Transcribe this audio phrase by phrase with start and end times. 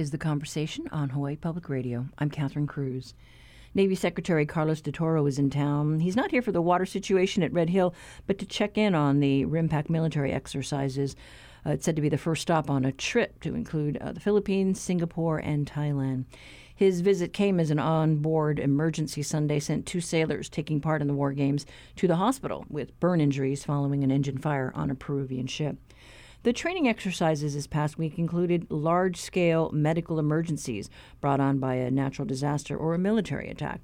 [0.00, 2.06] is The Conversation on Hawaii Public Radio.
[2.16, 3.12] I'm Catherine Cruz.
[3.74, 6.00] Navy Secretary Carlos Del Toro is in town.
[6.00, 7.94] He's not here for the water situation at Red Hill,
[8.26, 11.16] but to check in on the RIMPAC military exercises.
[11.66, 14.20] Uh, it's said to be the first stop on a trip to include uh, the
[14.20, 16.24] Philippines, Singapore, and Thailand.
[16.74, 21.08] His visit came as an on board emergency Sunday sent two sailors taking part in
[21.08, 24.94] the war games to the hospital with burn injuries following an engine fire on a
[24.94, 25.76] Peruvian ship.
[26.42, 30.88] The training exercises this past week included large scale medical emergencies
[31.20, 33.82] brought on by a natural disaster or a military attack.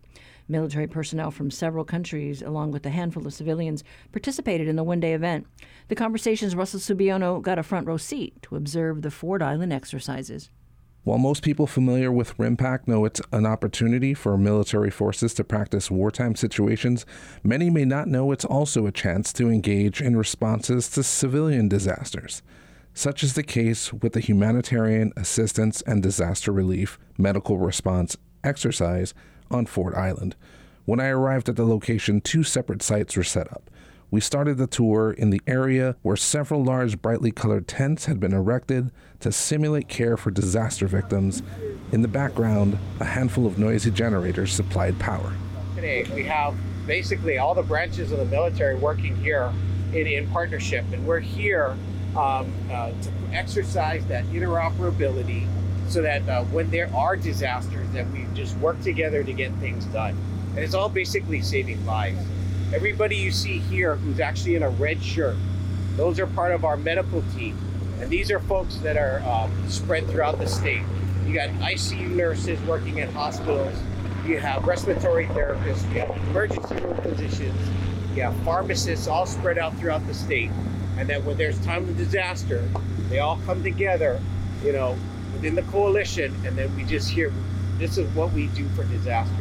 [0.49, 5.01] Military personnel from several countries, along with a handful of civilians, participated in the one
[5.01, 5.47] day event.
[5.89, 10.49] The conversation's Russell Subiono got a front row seat to observe the Ford Island exercises.
[11.07, 15.89] While most people familiar with RIMPAC know it's an opportunity for military forces to practice
[15.89, 17.07] wartime situations,
[17.45, 22.43] many may not know it's also a chance to engage in responses to civilian disasters.
[22.93, 29.15] Such is the case with the Humanitarian Assistance and Disaster Relief Medical Response exercise
[29.49, 30.35] on Ford Island.
[30.87, 33.71] When I arrived at the location, two separate sites were set up.
[34.11, 38.33] We started the tour in the area where several large, brightly colored tents had been
[38.33, 41.43] erected to simulate care for disaster victims.
[41.93, 45.33] In the background, a handful of noisy generators supplied power.
[45.75, 46.55] Today, we have
[46.87, 49.53] basically all the branches of the military working here
[49.93, 51.77] in, in partnership, and we're here
[52.17, 55.47] um, uh, to exercise that interoperability
[55.89, 59.85] so that uh, when there are disasters, that we just work together to get things
[59.87, 60.17] done.
[60.51, 62.19] And it's all basically saving lives.
[62.75, 65.37] Everybody you see here who's actually in a red shirt,
[65.97, 67.57] those are part of our medical team.
[68.01, 70.83] And these are folks that are um, spread throughout the state.
[71.27, 73.75] You got ICU nurses working at hospitals.
[74.27, 75.83] You have respiratory therapists.
[75.93, 77.69] You have emergency room physicians.
[78.15, 80.51] You have pharmacists all spread out throughout the state.
[80.99, 82.69] And that when there's time of disaster,
[83.09, 84.21] they all come together,
[84.65, 84.97] you know,
[85.33, 86.35] within the coalition.
[86.45, 87.33] And then we just hear
[87.79, 89.37] this is what we do for disasters.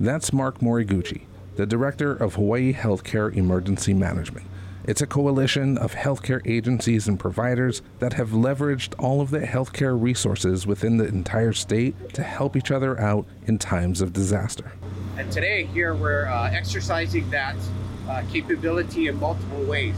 [0.00, 1.22] That's Mark Moriguchi,
[1.56, 4.46] the director of Hawaii Healthcare Emergency Management.
[4.86, 10.00] It's a coalition of healthcare agencies and providers that have leveraged all of the healthcare
[10.00, 14.72] resources within the entire state to help each other out in times of disaster.
[15.16, 17.56] And today, here we're uh, exercising that
[18.08, 19.96] uh, capability in multiple ways.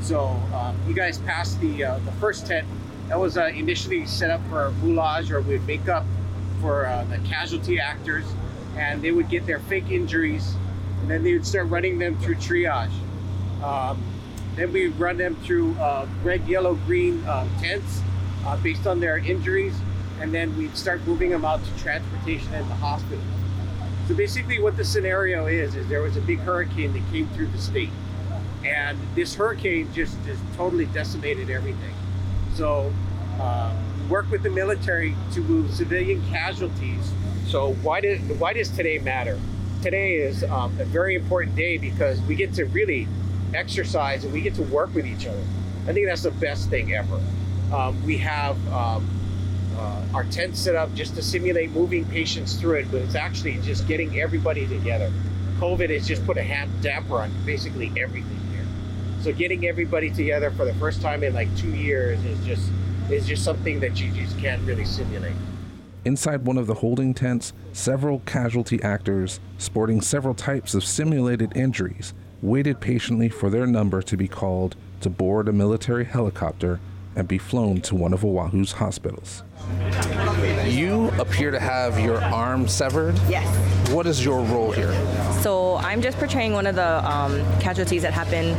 [0.00, 2.66] So, um, you guys passed the uh, the first tent
[3.08, 6.04] that was uh, initially set up for moulage, or we'd make up
[6.60, 8.24] for uh, the casualty actors,
[8.76, 10.56] and they would get their fake injuries
[11.00, 12.92] and then they would start running them through triage.
[13.62, 14.02] Um,
[14.56, 18.00] then we run them through uh, red, yellow, green uh, tents
[18.44, 19.74] uh, based on their injuries,
[20.20, 23.24] and then we'd start moving them out to transportation and the hospitals.
[24.08, 27.48] So basically, what the scenario is is there was a big hurricane that came through
[27.48, 27.90] the state,
[28.64, 31.94] and this hurricane just just totally decimated everything.
[32.54, 32.92] So
[33.40, 33.76] uh,
[34.08, 37.12] work with the military to move civilian casualties.
[37.46, 39.38] So why did why does today matter?
[39.82, 43.06] today is um, a very important day because we get to really
[43.54, 45.42] exercise and we get to work with each other.
[45.86, 47.20] I think that's the best thing ever.
[47.72, 49.08] Um, we have um,
[49.76, 53.58] uh, our tent set up just to simulate moving patients through it, but it's actually
[53.58, 55.12] just getting everybody together.
[55.58, 58.66] COVID has just put a hand damper on basically everything here.
[59.22, 62.70] So getting everybody together for the first time in like two years is just
[63.10, 65.34] is just something that you just can't really simulate.
[66.04, 72.14] Inside one of the holding tents, several casualty actors, sporting several types of simulated injuries,
[72.42, 76.80] waited patiently for their number to be called to board a military helicopter
[77.16, 79.42] and be flown to one of Oahu's hospitals.
[80.66, 83.18] You appear to have your arm severed.
[83.28, 83.46] Yes.
[83.90, 84.92] What is your role here?
[85.40, 88.56] So I'm just portraying one of the um, casualties that happened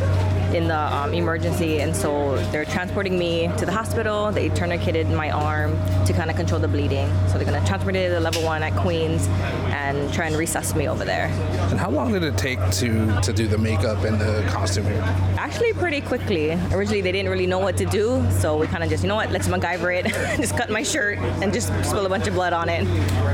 [0.53, 4.31] in the um, emergency, and so they're transporting me to the hospital.
[4.31, 5.71] They tourniqueted my arm
[6.05, 7.07] to kind of control the bleeding.
[7.27, 9.27] So they're going to transport me to level one at Queens
[9.71, 11.27] and try and resuscitate me over there.
[11.69, 15.01] And how long did it take to to do the makeup and the costume here?
[15.37, 16.51] Actually, pretty quickly.
[16.71, 19.15] Originally, they didn't really know what to do, so we kind of just, you know
[19.15, 20.05] what, let's MacGyver it.
[20.37, 22.85] just cut my shirt and just spill a bunch of blood on it.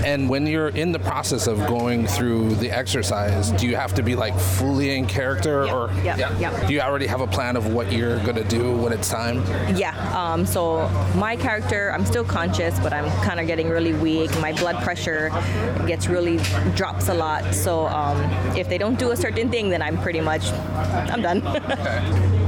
[0.06, 4.04] And when you're in the process of going through the exercise, do you have to
[4.04, 6.68] be like fully in character, Yep, or yep, yep.
[6.68, 9.44] do you already have a plan of what you're gonna do when it's time?
[9.76, 9.94] Yeah.
[10.16, 14.32] Um, so my character, I'm still conscious, but I'm kind of getting really weak.
[14.40, 15.30] My blood pressure
[15.88, 16.38] gets really
[16.76, 17.54] drops a lot.
[17.54, 18.18] So um,
[18.56, 20.52] if they don't do a certain thing, then I'm pretty much
[21.12, 21.42] I'm done.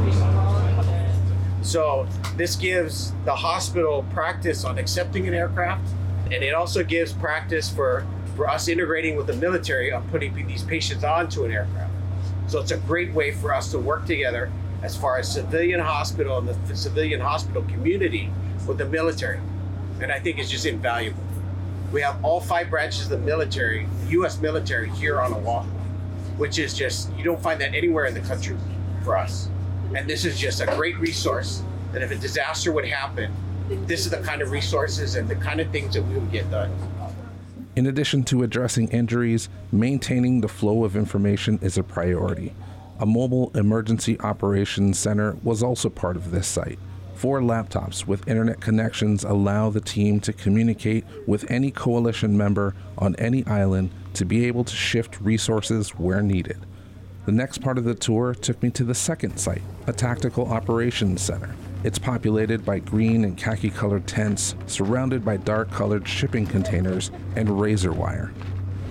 [1.67, 2.07] So
[2.37, 5.85] this gives the hospital practice on accepting an aircraft,
[6.31, 8.07] and it also gives practice for
[8.37, 11.86] for us integrating with the military on putting these patients onto an aircraft.
[12.47, 14.51] So it's a great way for us to work together
[14.81, 18.29] as far as civilian hospital and the civilian hospital community
[18.67, 19.39] with the military.
[20.01, 21.23] and I think it's just invaluable.
[21.91, 24.39] We have all five branches of the military, U.S.
[24.39, 25.69] military, here on Oahu,
[26.37, 28.55] which is just you don't find that anywhere in the country
[29.03, 29.49] for us.
[29.95, 31.63] And this is just a great resource
[31.93, 33.31] that if a disaster would happen,
[33.87, 36.49] this is the kind of resources and the kind of things that we would get
[36.51, 36.71] done.
[37.77, 42.55] In addition to addressing injuries, maintaining the flow of information is a priority.
[42.99, 46.79] A mobile emergency operations center was also part of this site.
[47.13, 53.15] Four laptops with internet connections allow the team to communicate with any coalition member on
[53.17, 56.57] any island to be able to shift resources where needed.
[57.27, 61.21] The next part of the tour took me to the second site, a tactical operations
[61.21, 61.53] center.
[61.87, 67.61] It's populated by green and khaki colored tents, surrounded by dark colored shipping containers and
[67.61, 68.33] razor wire.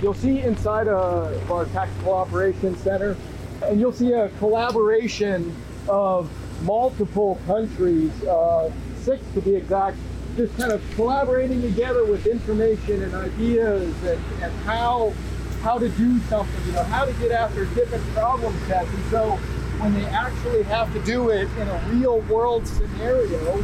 [0.00, 3.14] You'll see inside of our Tactical Operations Center,
[3.62, 5.54] and you'll see a collaboration
[5.90, 6.30] of
[6.62, 8.72] multiple countries, uh,
[9.02, 9.98] six to be exact,
[10.38, 15.12] just kind of collaborating together with information and ideas and, and how
[15.60, 18.88] how to do something, you know, how to get after different problem sets.
[18.88, 19.38] And so
[19.78, 23.56] when they actually have to do it in a real world scenario,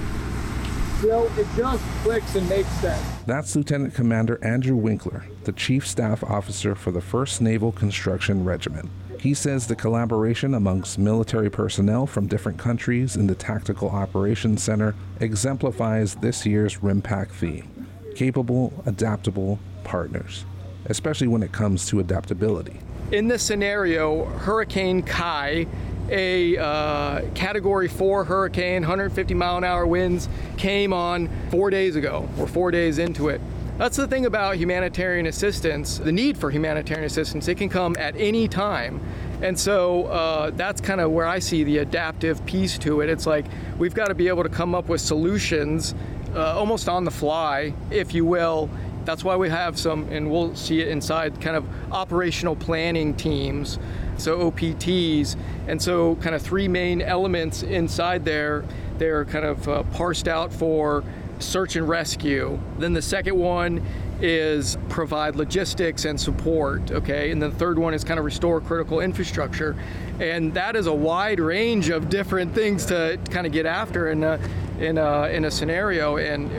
[1.02, 3.04] you it just clicks and makes sense.
[3.26, 8.88] That's Lieutenant Commander Andrew Winkler, the Chief Staff Officer for the 1st Naval Construction Regiment.
[9.18, 14.94] He says the collaboration amongst military personnel from different countries in the Tactical Operations Center
[15.20, 17.68] exemplifies this year's RIMPAC theme
[18.14, 20.44] capable, adaptable partners,
[20.86, 22.78] especially when it comes to adaptability.
[23.10, 25.66] In this scenario, Hurricane Kai
[26.10, 32.28] a uh, category four hurricane, 150 mile an hour winds, came on four days ago.
[32.36, 33.40] We're four days into it.
[33.78, 37.48] That's the thing about humanitarian assistance, the need for humanitarian assistance.
[37.48, 39.00] It can come at any time.
[39.40, 43.08] And so uh, that's kind of where I see the adaptive piece to it.
[43.08, 43.46] It's like
[43.78, 45.94] we've got to be able to come up with solutions
[46.34, 48.70] uh, almost on the fly, if you will.
[49.04, 53.78] That's why we have some, and we'll see it inside kind of operational planning teams
[54.22, 55.36] so OPTs.
[55.66, 58.64] And so, kind of three main elements inside there.
[58.98, 61.04] They're kind of uh, parsed out for
[61.38, 62.58] search and rescue.
[62.78, 63.84] Then the second one
[64.20, 67.32] is provide logistics and support, okay?
[67.32, 69.76] And the third one is kind of restore critical infrastructure.
[70.20, 74.22] And that is a wide range of different things to kind of get after in
[74.22, 74.38] a,
[74.78, 76.18] in a, in a scenario.
[76.18, 76.52] And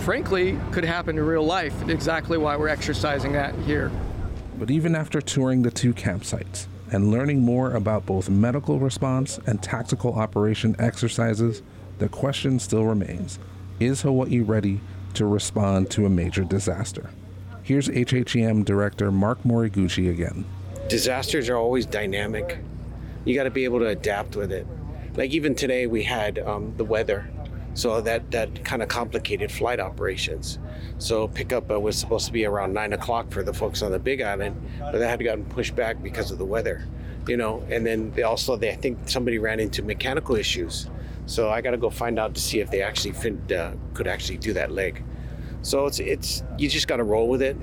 [0.00, 1.88] frankly, could happen in real life.
[1.88, 3.90] Exactly why we're exercising that here.
[4.58, 9.62] But even after touring the two campsites, and learning more about both medical response and
[9.62, 11.62] tactical operation exercises,
[11.98, 13.38] the question still remains
[13.78, 14.80] Is Hawaii ready
[15.14, 17.10] to respond to a major disaster?
[17.62, 20.44] Here's HHEM Director Mark Moriguchi again.
[20.88, 22.58] Disasters are always dynamic.
[23.24, 24.66] You got to be able to adapt with it.
[25.14, 27.28] Like even today, we had um, the weather,
[27.74, 30.58] so that that kind of complicated flight operations.
[30.98, 33.98] So pickup uh, was supposed to be around nine o'clock for the folks on the
[33.98, 36.86] Big Island, but that had gotten pushed back because of the weather,
[37.26, 37.64] you know.
[37.70, 40.90] And then they also, they I think somebody ran into mechanical issues,
[41.26, 44.08] so I got to go find out to see if they actually fin- uh, could
[44.08, 45.02] actually do that leg.
[45.62, 47.56] So it's it's you just got to roll with it,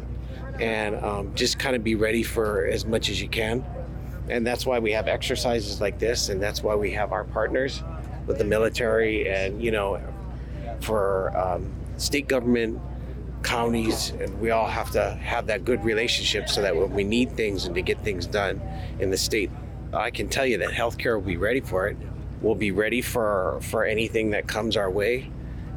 [0.59, 3.65] and um, just kind of be ready for as much as you can.
[4.29, 7.81] And that's why we have exercises like this, and that's why we have our partners
[8.27, 9.99] with the military and you know
[10.81, 12.79] for um, state government
[13.43, 17.31] counties, and we all have to have that good relationship so that when we need
[17.31, 18.61] things and to get things done
[18.99, 19.49] in the state,
[19.93, 21.97] I can tell you that healthcare will be ready for it.
[22.41, 25.31] We'll be ready for for anything that comes our way,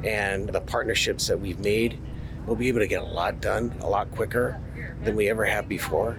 [0.04, 1.99] and the partnerships that we've made,
[2.47, 4.61] we'll be able to get a lot done a lot quicker
[5.02, 6.19] than we ever have before.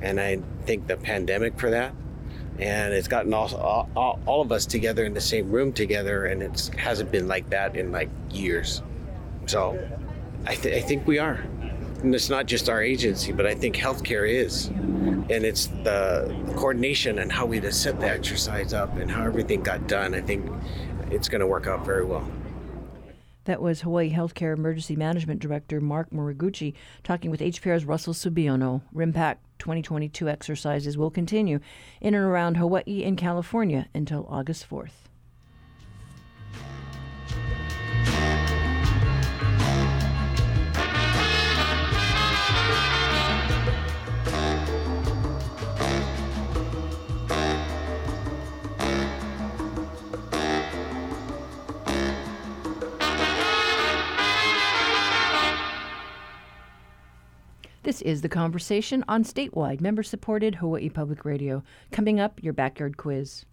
[0.00, 1.94] And I think the pandemic for that,
[2.58, 6.42] and it's gotten all, all, all of us together in the same room together, and
[6.42, 8.82] it hasn't been like that in like years.
[9.46, 9.78] So
[10.46, 11.44] I, th- I think we are.
[12.02, 14.66] And it's not just our agency, but I think healthcare is.
[14.66, 19.88] And it's the coordination and how we set the exercise up and how everything got
[19.88, 20.14] done.
[20.14, 20.50] I think
[21.10, 22.28] it's going to work out very well.
[23.46, 26.74] That was Hawaii Healthcare Emergency Management Director Mark Moriguchi
[27.04, 28.82] talking with HPR's Russell Subiono.
[28.92, 31.60] RIMPAC 2022 exercises will continue
[32.00, 35.05] in and around Hawaii and California until August 4th.
[57.96, 61.62] This is The Conversation on statewide, member supported Hawaii Public Radio.
[61.92, 63.46] Coming up, your backyard quiz.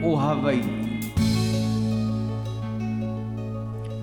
[0.00, 0.79] o ahu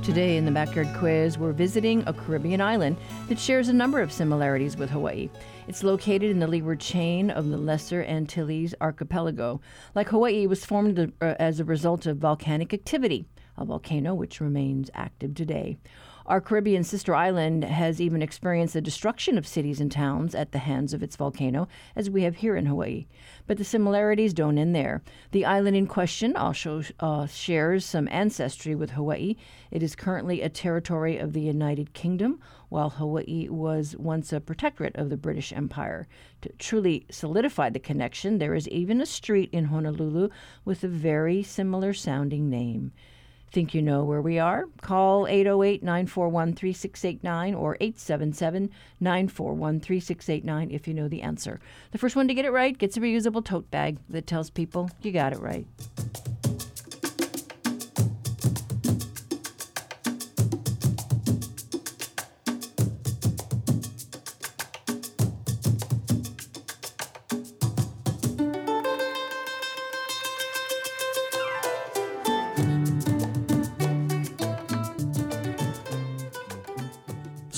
[0.08, 2.96] Today in the Backyard Quiz, we're visiting a Caribbean island
[3.28, 5.30] that shares a number of similarities with Hawaii.
[5.68, 9.60] It's located in the leeward chain of the Lesser Antilles archipelago.
[9.96, 13.26] Like Hawaii, it was formed uh, as a result of volcanic activity,
[13.58, 15.78] a volcano which remains active today.
[16.28, 20.60] Our Caribbean sister island has even experienced the destruction of cities and towns at the
[20.60, 23.08] hands of its volcano, as we have here in Hawaii.
[23.46, 25.02] But the similarities don't end there.
[25.32, 29.38] The island in question also uh, shares some ancestry with Hawaii.
[29.72, 34.98] It is currently a territory of the United Kingdom, while Hawaii was once a protectorate
[34.98, 36.10] of the British Empire.
[36.42, 40.28] To truly solidify the connection, there is even a street in Honolulu
[40.66, 42.92] with a very similar sounding name.
[43.52, 44.66] Think you know where we are?
[44.82, 51.60] Call 808 941 3689 or 877 941 3689 if you know the answer.
[51.92, 54.90] The first one to get it right gets a reusable tote bag that tells people
[55.02, 55.66] you got it right.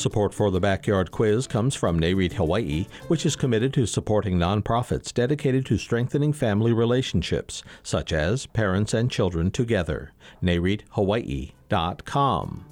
[0.09, 5.13] Support for the Backyard Quiz comes from NAREIT Hawaii, which is committed to supporting nonprofits
[5.13, 10.11] dedicated to strengthening family relationships, such as Parents and Children Together.
[10.41, 12.65] NAREITHawaii.com.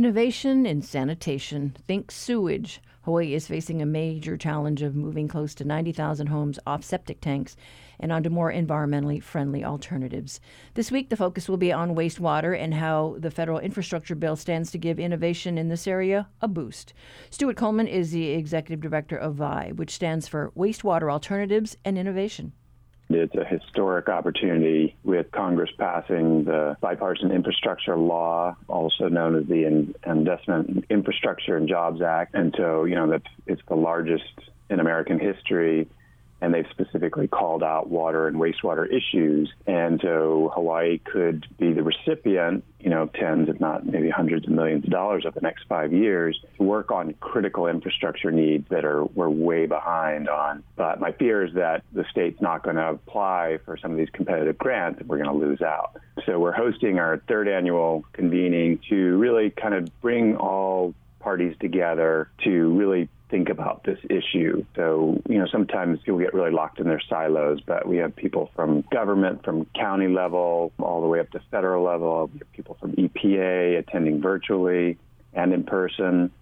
[0.00, 1.76] Innovation in sanitation.
[1.86, 2.80] Think sewage.
[3.02, 7.54] Hawaii is facing a major challenge of moving close to 90,000 homes off septic tanks
[7.98, 10.40] and onto more environmentally friendly alternatives.
[10.72, 14.70] This week, the focus will be on wastewater and how the federal infrastructure bill stands
[14.70, 16.94] to give innovation in this area a boost.
[17.28, 22.54] Stuart Coleman is the executive director of VIBE, which stands for Wastewater Alternatives and Innovation.
[23.10, 29.64] It's a historic opportunity with Congress passing the bipartisan infrastructure law, also known as the
[30.06, 32.34] Investment Infrastructure and Jobs Act.
[32.34, 34.24] And so, you know, that it's the largest
[34.68, 35.88] in American history
[36.40, 39.52] and they've specifically called out water and wastewater issues.
[39.66, 44.52] And so Hawaii could be the recipient, you know, tens, if not maybe hundreds of
[44.52, 48.84] millions of dollars over the next five years to work on critical infrastructure needs that
[48.84, 50.62] are we're way behind on.
[50.76, 54.10] But my fear is that the state's not going to apply for some of these
[54.12, 56.00] competitive grants and we're going to lose out.
[56.26, 62.28] So we're hosting our third annual convening to really kind of bring all parties together
[62.44, 64.64] to really think about this issue.
[64.74, 68.50] So, you know, sometimes people get really locked in their silos, but we have people
[68.56, 72.28] from government, from county level, all the way up to federal level.
[72.32, 74.98] We have people from EPA attending virtually
[75.32, 76.32] and in person.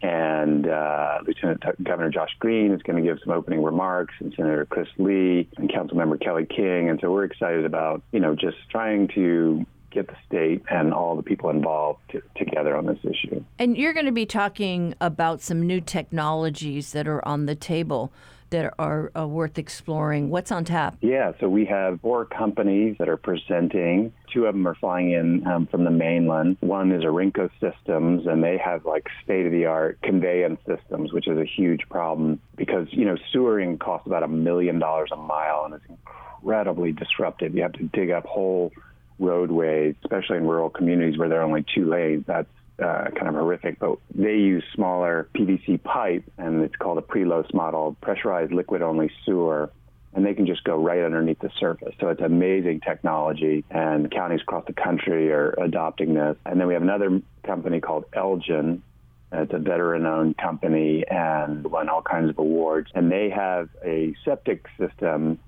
[0.00, 4.64] And uh, Lieutenant Governor Josh Green is going to give some opening remarks, and Senator
[4.64, 6.88] Chris Lee and Councilmember Kelly King.
[6.88, 11.16] And so we're excited about, you know, just trying to get the state and all
[11.16, 13.44] the people involved to, together on this issue.
[13.58, 18.12] And you're going to be talking about some new technologies that are on the table
[18.50, 20.30] that are uh, worth exploring.
[20.30, 20.96] What's on tap?
[21.00, 24.12] Yeah, so we have four companies that are presenting.
[24.32, 26.56] Two of them are flying in um, from the mainland.
[26.60, 31.28] One is Orenco Systems, and they have like state of the art conveyance systems, which
[31.28, 35.64] is a huge problem because, you know, sewering costs about a million dollars a mile
[35.66, 37.54] and it's incredibly disruptive.
[37.54, 38.72] You have to dig up whole
[39.18, 42.24] roadways, especially in rural communities where there are only two lanes.
[42.26, 42.48] That's
[42.82, 47.52] uh, kind of horrific, but they use smaller PVC pipe, and it's called a Prelos
[47.52, 49.70] model, pressurized liquid only sewer,
[50.14, 51.94] and they can just go right underneath the surface.
[52.00, 56.36] So it's amazing technology, and counties across the country are adopting this.
[56.46, 58.82] And then we have another company called Elgin.
[59.30, 62.90] It's a veteran owned company and won all kinds of awards.
[62.94, 65.38] And they have a septic system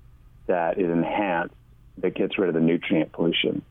[0.45, 1.55] that is enhanced
[1.97, 3.61] that gets rid of the nutrient pollution.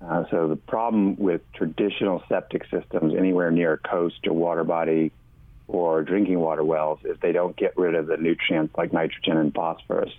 [0.00, 5.12] Uh, so the problem with traditional septic systems anywhere near a coast or water body
[5.68, 9.54] or drinking water wells is they don't get rid of the nutrients like nitrogen and
[9.54, 10.12] phosphorus.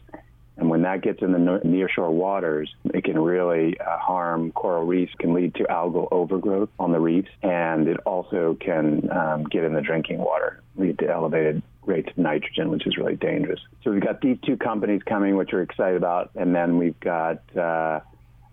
[0.55, 5.13] And when that gets in the nearshore waters, it can really uh, harm coral reefs,
[5.19, 9.73] can lead to algal overgrowth on the reefs, and it also can um, get in
[9.73, 13.59] the drinking water, lead to elevated rates of nitrogen, which is really dangerous.
[13.83, 17.41] So we've got these two companies coming, which we're excited about, and then we've got
[17.57, 17.99] uh,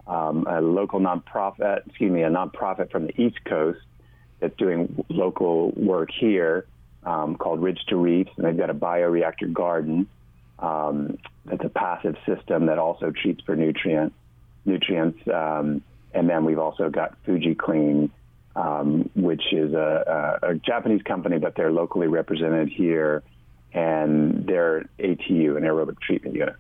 [0.07, 3.81] um, a local nonprofit, excuse me, a nonprofit from the East Coast
[4.41, 6.67] that's doing local work here
[7.05, 10.09] um, called Ridge to Reefs, and they've got a bioreactor garden
[10.59, 14.13] um, that's a passive system that also treats for nutrient
[14.65, 15.19] nutrients.
[15.33, 15.83] Um,
[16.13, 18.11] and then we've also got Fuji Clean,
[18.57, 23.23] um, which is a, a, a, Japanese company, but they're locally represented here,
[23.73, 26.57] and they're ATU, an aerobic treatment unit.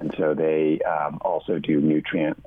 [0.00, 2.44] And so they um, also do nutrient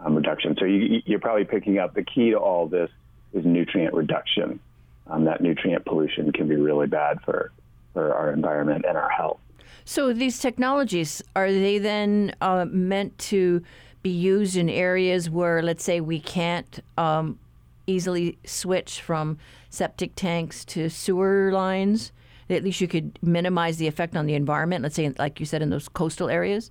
[0.00, 0.56] um, reduction.
[0.58, 2.90] So you, you're probably picking up the key to all this
[3.32, 4.60] is nutrient reduction.
[5.06, 7.50] Um, that nutrient pollution can be really bad for,
[7.92, 9.40] for our environment and our health.
[9.84, 13.62] So these technologies are they then uh, meant to
[14.02, 17.38] be used in areas where, let's say, we can't um,
[17.86, 19.38] easily switch from
[19.70, 22.12] septic tanks to sewer lines?
[22.50, 24.82] At least you could minimize the effect on the environment.
[24.82, 26.70] Let's say, like you said, in those coastal areas.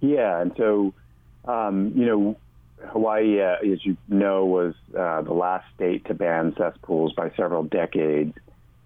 [0.00, 0.92] Yeah, and so
[1.44, 2.36] um, you know,
[2.88, 7.62] Hawaii, uh, as you know, was uh, the last state to ban cesspools by several
[7.62, 8.34] decades.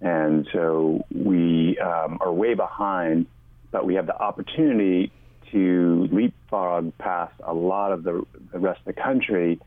[0.01, 3.27] And so we um, are way behind,
[3.71, 5.13] but we have the opportunity
[5.53, 9.61] to leapfrog past a lot of the, the rest of the country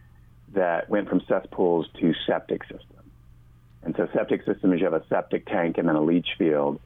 [0.53, 2.93] that went from cesspools to septic systems.
[3.83, 6.79] And so septic systems, you have a septic tank and then a leach field.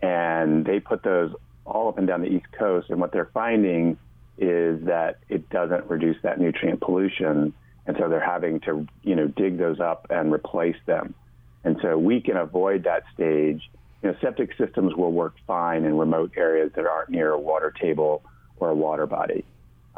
[0.00, 1.32] And they put those
[1.64, 2.90] all up and down the East Coast.
[2.90, 3.98] And what they're finding
[4.38, 7.52] is that it doesn't reduce that nutrient pollution.
[7.86, 11.14] And so they're having to, you know, dig those up and replace them.
[11.64, 13.68] And so we can avoid that stage.
[14.02, 17.74] You know, septic systems will work fine in remote areas that aren't near a water
[17.78, 18.22] table
[18.58, 19.44] or a water body.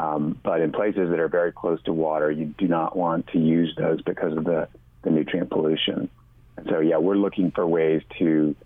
[0.00, 3.38] Um, but in places that are very close to water, you do not want to
[3.38, 4.66] use those because of the,
[5.02, 6.08] the nutrient pollution.
[6.56, 8.56] And so, yeah, we're looking for ways to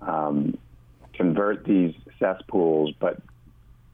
[0.00, 0.56] um,
[1.12, 3.20] convert these cesspools, but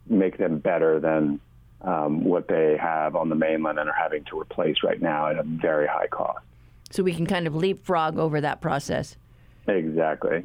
[0.08, 1.40] make them better than
[1.80, 5.38] um, what they have on the mainland and are having to replace right now at
[5.38, 6.44] a very high cost.
[6.90, 9.16] So we can kind of leapfrog over that process.
[9.66, 10.44] Exactly.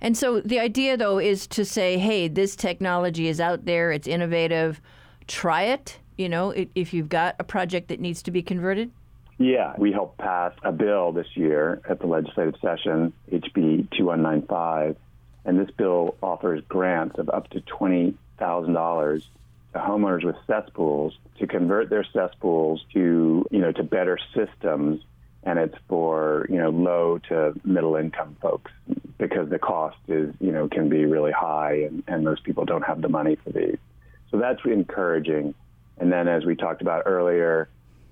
[0.00, 4.06] And so the idea, though, is to say, hey, this technology is out there, it's
[4.06, 4.80] innovative,
[5.26, 5.98] try it.
[6.16, 8.90] You know, if you've got a project that needs to be converted.
[9.38, 14.96] Yeah, we helped pass a bill this year at the legislative session, HB 2195,
[15.44, 19.22] and this bill offers grants of up to $20,000
[19.74, 25.02] to homeowners with cesspools to convert their cesspools to, you know, to better systems
[25.46, 28.72] and it's for you know low to middle income folks
[29.16, 32.82] because the cost is you know can be really high and, and most people don't
[32.82, 33.78] have the money for these
[34.36, 35.54] so that's encouraging.
[35.98, 37.68] And then as we talked about earlier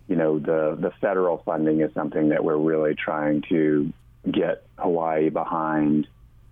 [0.07, 3.91] you know the the federal funding is something that we're really trying to
[4.31, 6.07] get Hawaii behind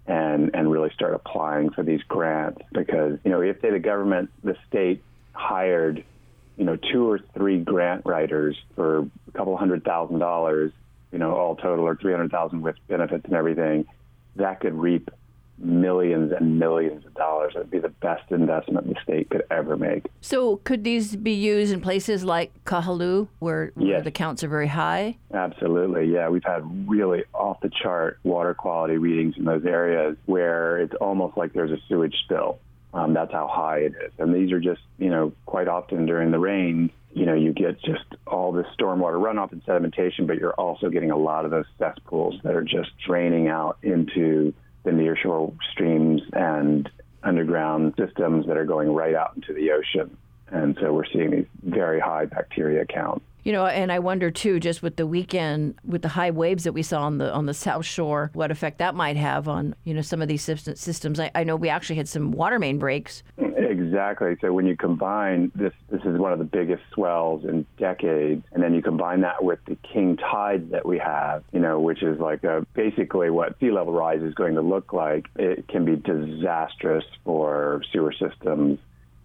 [0.07, 4.31] and and really start applying for these grants because you know if they the government
[4.43, 5.03] the state
[5.35, 6.03] hired
[6.57, 10.73] you know, two or three grant writers for a couple hundred thousand dollars,
[11.11, 13.87] you know, all total, or 300,000 with benefits and everything,
[14.37, 15.11] that could reap
[15.59, 17.53] millions and millions of dollars.
[17.55, 20.07] It would be the best investment the state could ever make.
[20.21, 24.05] So, could these be used in places like Kahaluu, where, where yes.
[24.05, 25.19] the counts are very high?
[25.33, 26.29] Absolutely, yeah.
[26.29, 31.37] We've had really off the chart water quality readings in those areas where it's almost
[31.37, 32.59] like there's a sewage spill.
[32.95, 34.13] Um, that's how high it is.
[34.19, 37.81] And these are just, you know, quite often during the rain, you know, you get
[37.81, 41.65] just all this stormwater runoff and sedimentation, but you're also getting a lot of those
[41.79, 44.53] cesspools that are just draining out into
[44.85, 46.89] the nearshore streams and
[47.23, 50.17] underground systems that are going right out into the ocean.
[50.49, 53.25] And so we're seeing these very high bacteria counts.
[53.45, 56.73] You know, and I wonder too, just with the weekend, with the high waves that
[56.73, 59.95] we saw on the on the South Shore, what effect that might have on you
[59.95, 61.19] know some of these systems.
[61.19, 63.25] I, I know we actually had some water main breaks.
[63.93, 64.39] Exactly.
[64.41, 68.63] So when you combine this, this is one of the biggest swells in decades, and
[68.63, 72.19] then you combine that with the king tides that we have, you know, which is
[72.19, 75.27] like a, basically what sea level rise is going to look like.
[75.37, 78.79] It can be disastrous for sewer systems,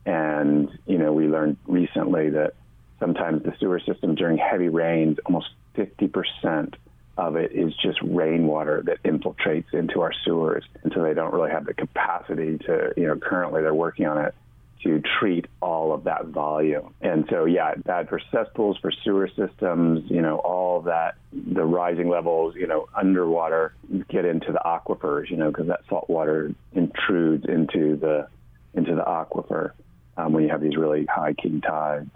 [0.06, 2.54] and you know, we learned recently that
[3.00, 6.74] sometimes the sewer system during heavy rains, almost 50%
[7.18, 10.66] of it is just rainwater that infiltrates into our sewers.
[10.84, 14.18] And so they don't really have the capacity to, you know, currently they're working on
[14.18, 14.36] it
[14.84, 16.94] to treat all of that volume.
[17.02, 22.10] And so, yeah, bad for cesspools, for sewer systems, you know, all that, the rising
[22.10, 23.74] levels, you know, underwater
[24.10, 28.28] get into the aquifers, you know, because that salt water intrudes into the,
[28.76, 29.72] into the aquifer
[30.18, 32.10] um, when you have these really high king tides.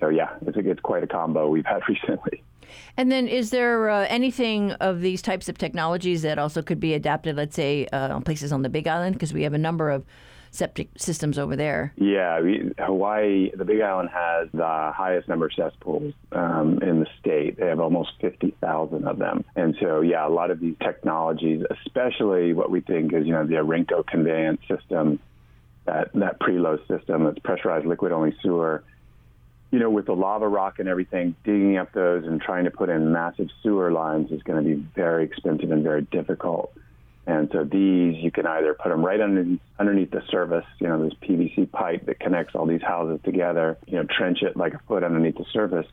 [0.00, 2.42] So yeah, it's, it's quite a combo we've had recently.
[2.96, 6.94] And then, is there uh, anything of these types of technologies that also could be
[6.94, 9.14] adapted, let's say, uh, on places on the Big Island?
[9.14, 10.04] Because we have a number of
[10.56, 11.92] septic systems over there.
[11.96, 12.40] Yeah,
[12.78, 17.58] Hawaii, the Big Island has the highest number of cesspools um, in the state.
[17.58, 19.44] They have almost 50,000 of them.
[19.54, 23.46] And so, yeah, a lot of these technologies, especially what we think is, you know,
[23.46, 25.20] the Orenco conveyance system,
[25.84, 28.82] that, that Prelos system that's pressurized liquid only sewer,
[29.70, 32.88] you know, with the lava rock and everything, digging up those and trying to put
[32.88, 36.72] in massive sewer lines is going to be very expensive and very difficult.
[37.26, 41.02] And so these, you can either put them right underneath, underneath the surface, you know,
[41.02, 44.78] this PVC pipe that connects all these houses together, you know, trench it like a
[44.86, 45.86] foot underneath the surface,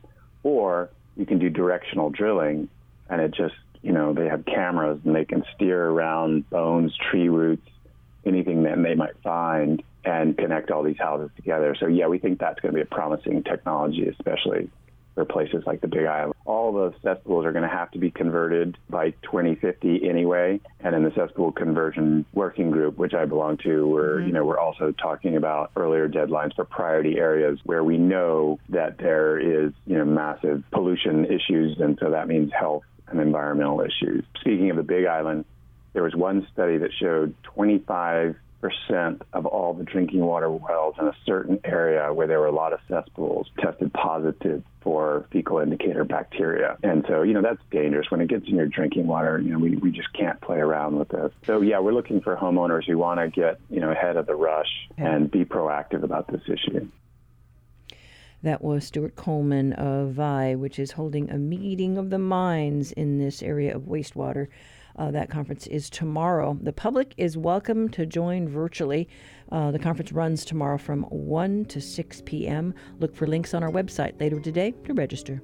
[0.44, 2.68] or you can do directional drilling,
[3.10, 7.28] and it just, you know, they have cameras and they can steer around bones, tree
[7.28, 7.68] roots,
[8.24, 11.74] anything that they might find, and connect all these houses together.
[11.78, 14.70] So yeah, we think that's going to be a promising technology, especially
[15.14, 16.34] for places like the Big Island.
[16.44, 20.60] All the cesspools are going to have to be converted by 2050 anyway.
[20.80, 24.26] And in the cesspool conversion working group, which I belong to, we're mm-hmm.
[24.26, 28.98] you know we're also talking about earlier deadlines for priority areas where we know that
[28.98, 34.24] there is you know massive pollution issues, and so that means health and environmental issues.
[34.40, 35.44] Speaking of the Big Island,
[35.92, 41.06] there was one study that showed 25 percent of all the drinking water wells in
[41.06, 46.02] a certain area where there were a lot of cesspools tested positive for fecal indicator
[46.02, 46.78] bacteria.
[46.82, 48.10] And so, you know, that's dangerous.
[48.10, 50.98] When it gets in your drinking water, you know, we, we just can't play around
[50.98, 51.30] with this.
[51.44, 54.34] So, yeah, we're looking for homeowners who want to get, you know, ahead of the
[54.34, 56.88] rush and be proactive about this issue.
[58.42, 63.18] That was Stuart Coleman of VI, which is holding a meeting of the minds in
[63.18, 64.48] this area of wastewater.
[64.96, 66.58] Uh, that conference is tomorrow.
[66.62, 69.08] The public is welcome to join virtually.
[69.50, 72.74] Uh, the conference runs tomorrow from 1 to 6 p.m.
[73.00, 75.42] Look for links on our website later today to register.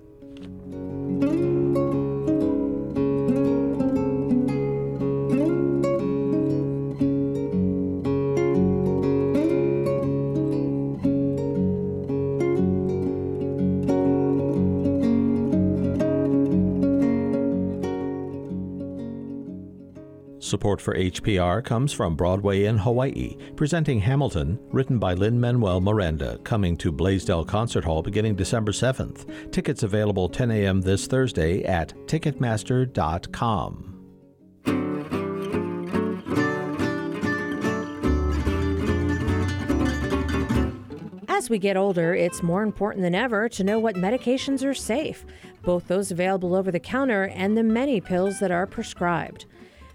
[20.50, 26.76] Support for HPR comes from Broadway in Hawaii, presenting Hamilton, written by Lin-Manuel Miranda, coming
[26.78, 29.52] to Blaisdell Concert Hall beginning December 7th.
[29.52, 30.80] Tickets available 10 a.m.
[30.80, 33.86] this Thursday at Ticketmaster.com.
[41.28, 45.24] As we get older, it's more important than ever to know what medications are safe,
[45.62, 49.46] both those available over the counter and the many pills that are prescribed.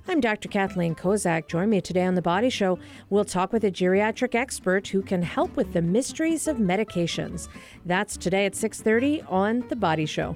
[0.08, 0.50] I'm Dr.
[0.50, 1.48] Kathleen Kozak.
[1.48, 2.78] Join me today on The Body Show.
[3.10, 7.48] We'll talk with a geriatric expert who can help with the mysteries of medications.
[7.88, 10.36] That's today at 6:30 on The Body Show.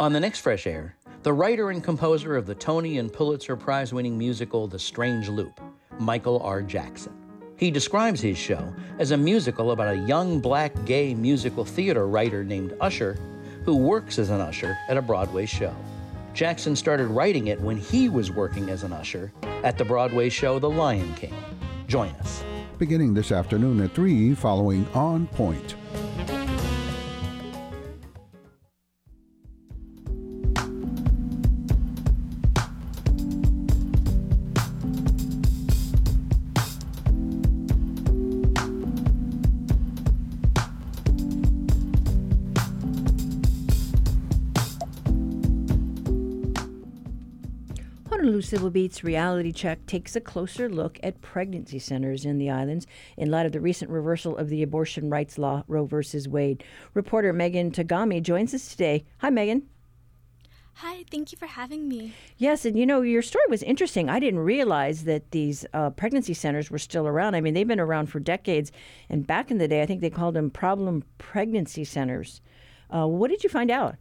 [0.00, 3.94] On the next Fresh Air, the writer and composer of the Tony and Pulitzer Prize
[3.94, 5.60] winning musical The Strange Loop,
[6.00, 6.62] Michael R.
[6.62, 7.12] Jackson.
[7.56, 12.42] He describes his show as a musical about a young black gay musical theater writer
[12.42, 13.16] named Usher
[13.64, 15.74] who works as an usher at a Broadway show.
[16.34, 20.58] Jackson started writing it when he was working as an usher at the Broadway show
[20.58, 21.34] The Lion King.
[21.86, 22.42] Join us.
[22.78, 25.76] Beginning this afternoon at 3 following On Point.
[48.54, 52.86] Civil Beat's reality check takes a closer look at pregnancy centers in the islands
[53.16, 55.96] in light of the recent reversal of the abortion rights law, Roe v.
[56.28, 56.62] Wade.
[56.94, 59.04] Reporter Megan Tagami joins us today.
[59.18, 59.66] Hi, Megan.
[60.74, 62.14] Hi, thank you for having me.
[62.36, 64.08] Yes, and you know, your story was interesting.
[64.08, 67.34] I didn't realize that these uh, pregnancy centers were still around.
[67.34, 68.70] I mean, they've been around for decades.
[69.08, 72.40] And back in the day, I think they called them problem pregnancy centers.
[72.88, 73.96] Uh, what did you find out?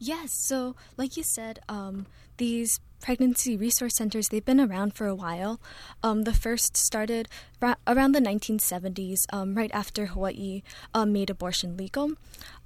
[0.00, 2.06] Yes, so like you said, um,
[2.36, 5.60] these pregnancy resource centers they've been around for a while.
[6.02, 7.28] Um, the first started
[7.60, 10.62] ra- around the 1970s um, right after hawaii
[10.94, 12.12] um, made abortion legal.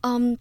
[0.05, 0.39] Um,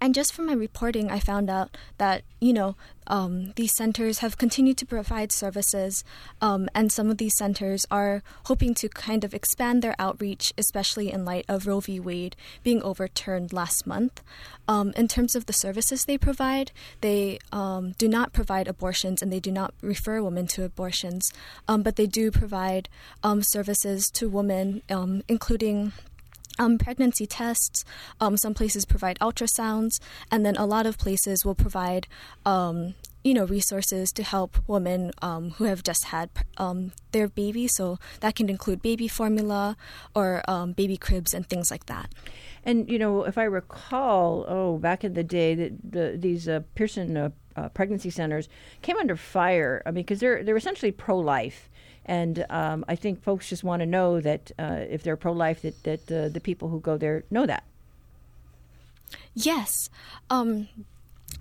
[0.00, 4.36] and just from my reporting, I found out that, you know, um, these centers have
[4.36, 6.02] continued to provide services,
[6.40, 11.12] um, and some of these centers are hoping to kind of expand their outreach, especially
[11.12, 12.00] in light of Roe v.
[12.00, 12.34] Wade
[12.64, 14.22] being overturned last month.
[14.66, 19.32] Um, in terms of the services they provide, they um, do not provide abortions and
[19.32, 21.30] they do not refer women to abortions,
[21.68, 22.88] um, but they do provide
[23.22, 24.82] um, services to women,
[25.28, 25.92] including
[26.58, 27.84] um, pregnancy tests.
[28.20, 32.06] Um, some places provide ultrasounds, and then a lot of places will provide,
[32.44, 37.66] um, you know, resources to help women um, who have just had um, their baby.
[37.68, 39.76] So that can include baby formula
[40.14, 42.10] or um, baby cribs and things like that.
[42.64, 46.60] And you know, if I recall, oh, back in the day, that the, these uh,
[46.74, 48.48] Pearson uh, uh, pregnancy centers
[48.82, 49.82] came under fire.
[49.86, 51.70] I mean, because they're they're essentially pro-life,
[52.06, 55.82] and um, I think folks just want to know that uh, if they're pro-life, that
[55.84, 57.64] that uh, the people who go there know that.
[59.34, 59.90] Yes.
[60.30, 60.68] Um,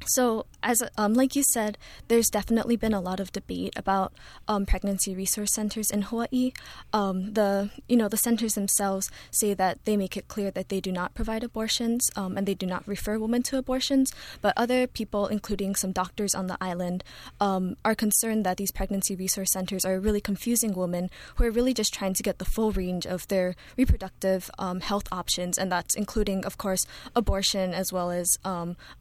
[0.06, 4.12] so, as um, like you said, there's definitely been a lot of debate about
[4.48, 6.52] um, pregnancy resource centers in Hawaii.
[6.92, 10.82] Um, the you know the centers themselves say that they make it clear that they
[10.82, 14.12] do not provide abortions um, and they do not refer women to abortions.
[14.42, 17.04] But other people, including some doctors on the island,
[17.40, 21.76] um, are concerned that these pregnancy resource centers are really confusing women who are really
[21.76, 25.96] just trying to get the full range of their reproductive um, health options, and that's
[25.96, 28.28] including, of course, abortion as well as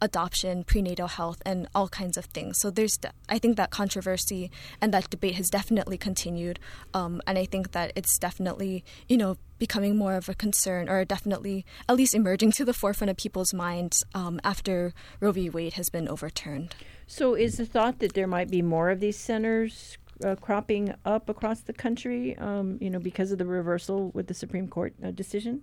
[0.03, 2.59] adoption, prenatal health and all kinds of things.
[2.61, 6.59] So there's, I think that controversy and that debate has definitely continued,
[6.93, 11.05] um, and I think that it's definitely, you know, becoming more of a concern, or
[11.05, 15.49] definitely at least emerging to the forefront of people's minds um, after Roe v.
[15.49, 16.75] Wade has been overturned.
[17.07, 21.29] So is the thought that there might be more of these centers uh, cropping up
[21.29, 25.11] across the country, um, you know, because of the reversal with the Supreme Court uh,
[25.11, 25.63] decision?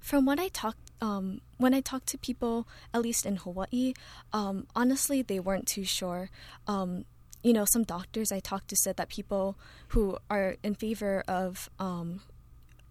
[0.00, 3.94] From what I talked um, when I talked to people, at least in Hawaii,
[4.32, 6.30] um, honestly, they weren't too sure.
[6.66, 7.04] Um,
[7.42, 9.56] you know, some doctors I talked to said that people
[9.88, 12.20] who are in favor of um,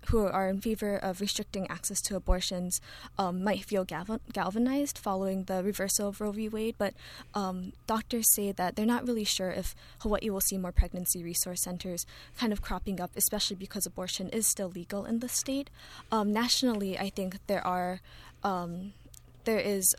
[0.08, 2.82] who are in favor of restricting access to abortions
[3.18, 6.48] um, might feel gal- galvanized following the reversal of Roe v.
[6.50, 6.94] Wade, but
[7.34, 11.62] um, doctors say that they're not really sure if Hawaii will see more pregnancy resource
[11.64, 12.06] centers
[12.38, 15.70] kind of cropping up, especially because abortion is still legal in the state.
[16.12, 18.02] Um, nationally, I think there are
[18.44, 18.94] um,
[19.44, 19.96] there is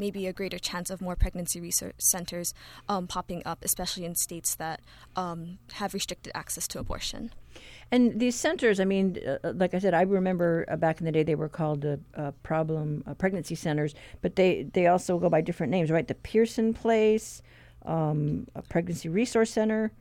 [0.00, 2.52] maybe a greater chance of more pregnancy research centers
[2.88, 4.80] um, popping up, especially in states that
[5.14, 7.32] um, have restricted access to abortion.
[7.92, 11.06] And these centers, I mean, uh, uh like I said, I remember uh, back in
[11.06, 15.18] the day they were called uh, uh problem uh, pregnancy centers, but they, they also
[15.18, 16.08] go by different names, right?
[16.08, 17.42] The Pearson Place,
[17.84, 19.92] um, a pregnancy resource center.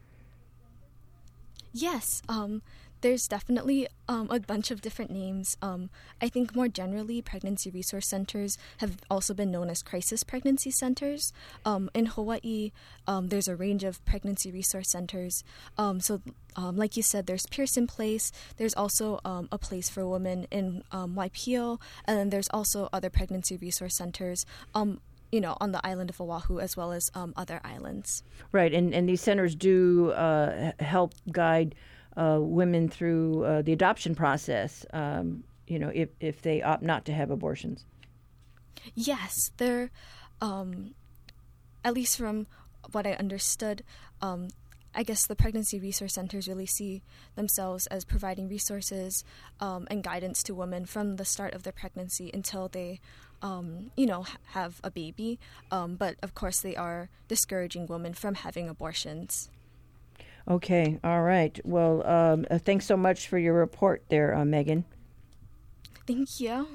[1.74, 2.24] Yes.
[2.28, 2.62] Um,
[3.02, 5.58] there's definitely um, a bunch of different names.
[5.62, 5.90] Um,
[6.22, 11.32] I think more generally, pregnancy resource centers have also been known as crisis pregnancy centers.
[11.66, 12.72] Um, in Hawaii,
[13.08, 15.44] um, there's a range of pregnancy resource centers.
[15.78, 16.22] Um, so,
[16.56, 18.32] um, like you said, there's Pearson Place.
[18.58, 23.96] There's also a place for women in Waipio, and then there's also other pregnancy resource
[23.96, 24.46] centers
[25.32, 28.24] you know, on the island of Oahu as well as um, other islands.
[28.52, 31.76] Right, and and these centers do uh, help guide
[32.18, 37.14] women through uh, the adoption process, um, you know, if, if they opt not to
[37.14, 37.86] have abortions?
[38.96, 39.92] Yes, they're,
[40.42, 40.96] um,
[41.84, 42.48] at least from
[42.92, 43.84] what I understood,
[44.22, 44.50] um,
[44.94, 47.04] I guess the pregnancy resource centers really see
[47.36, 49.24] themselves as providing resources
[49.60, 53.00] um, and guidance to women from the start of their pregnancy until they,
[53.42, 55.40] um, you know, have a baby.
[55.72, 59.50] Um, but of course, they are discouraging women from having abortions.
[60.50, 61.60] Okay, all right.
[61.64, 64.86] Well, um, uh, thanks so much for your report there, uh, Megan.
[66.08, 66.68] Thank you.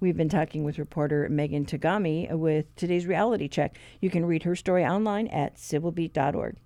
[0.00, 3.78] We've been talking with reporter Megan Tagami with today's reality check.
[4.00, 6.56] You can read her story online at civilbeat.org.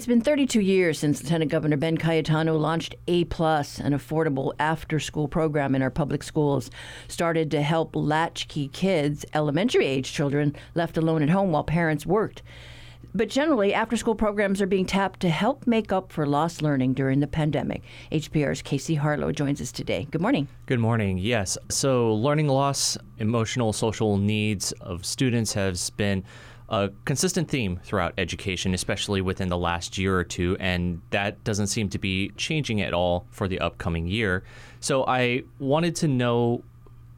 [0.00, 5.28] It's been 32 years since Lieutenant Governor Ben Cayetano launched A Plus, an affordable after-school
[5.28, 6.70] program in our public schools,
[7.06, 12.42] started to help latchkey kids, elementary age children left alone at home while parents worked.
[13.14, 16.94] But generally, after school programs are being tapped to help make up for lost learning
[16.94, 17.82] during the pandemic.
[18.10, 20.06] HPR's Casey Harlow joins us today.
[20.10, 20.48] Good morning.
[20.64, 21.18] Good morning.
[21.18, 21.58] Yes.
[21.68, 26.24] So, learning loss, emotional, social needs of students has been
[26.70, 31.66] a consistent theme throughout education, especially within the last year or two, and that doesn't
[31.66, 34.44] seem to be changing at all for the upcoming year.
[34.78, 36.62] So I wanted to know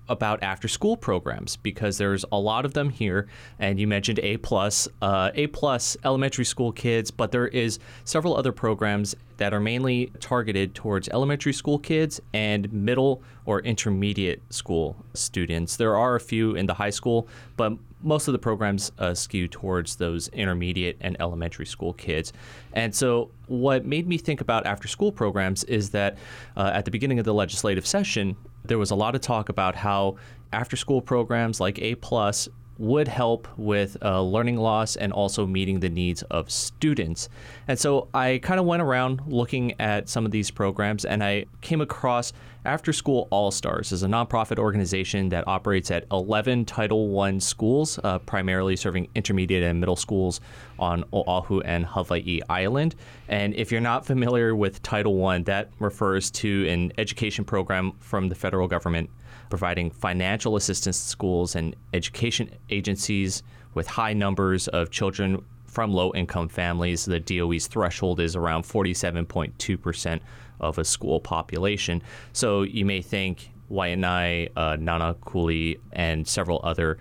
[0.08, 3.28] about after school programs because there's a lot of them here.
[3.58, 8.36] And you mentioned A plus, uh, A plus elementary school kids, but there is several
[8.36, 14.96] other programs that are mainly targeted towards elementary school kids and middle or intermediate school
[15.14, 15.76] students.
[15.76, 19.48] There are a few in the high school, but most of the programs uh, skew
[19.48, 22.32] towards those intermediate and elementary school kids.
[22.72, 26.18] And so, what made me think about after school programs is that
[26.56, 29.74] uh, at the beginning of the legislative session, there was a lot of talk about
[29.74, 30.16] how
[30.52, 35.80] after school programs like A Plus would help with uh, learning loss and also meeting
[35.80, 37.28] the needs of students.
[37.68, 41.46] And so I kind of went around looking at some of these programs and I
[41.60, 42.32] came across
[42.64, 47.98] After School All Stars is a nonprofit organization that operates at 11 Title I schools,
[48.04, 50.40] uh, primarily serving intermediate and middle schools
[50.78, 52.94] on Oahu and Hawaii Island.
[53.26, 58.28] And if you're not familiar with Title I, that refers to an education program from
[58.28, 59.10] the federal government
[59.50, 63.42] providing financial assistance to schools and education agencies
[63.74, 67.06] with high numbers of children from low income families.
[67.06, 70.20] The DOE's threshold is around 47.2%
[70.62, 72.02] of a school population.
[72.32, 76.98] So you may think Waianae, uh, Nanakuli, and several other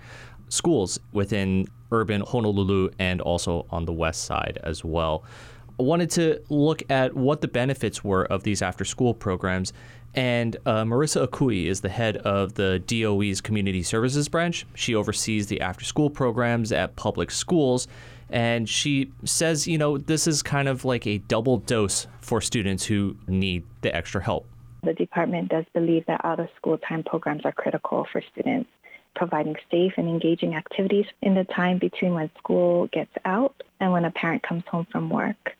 [0.50, 5.24] schools within urban Honolulu and also on the west side as well.
[5.80, 9.74] I wanted to look at what the benefits were of these after school programs
[10.14, 14.66] and uh, Marissa Akui is the head of the DOE's Community Services Branch.
[14.76, 17.88] She oversees the after school programs at public schools.
[18.32, 22.86] And she says, you know, this is kind of like a double dose for students
[22.86, 24.48] who need the extra help.
[24.84, 28.70] The department does believe that out of school time programs are critical for students,
[29.16, 34.06] providing safe and engaging activities in the time between when school gets out and when
[34.06, 35.56] a parent comes home from work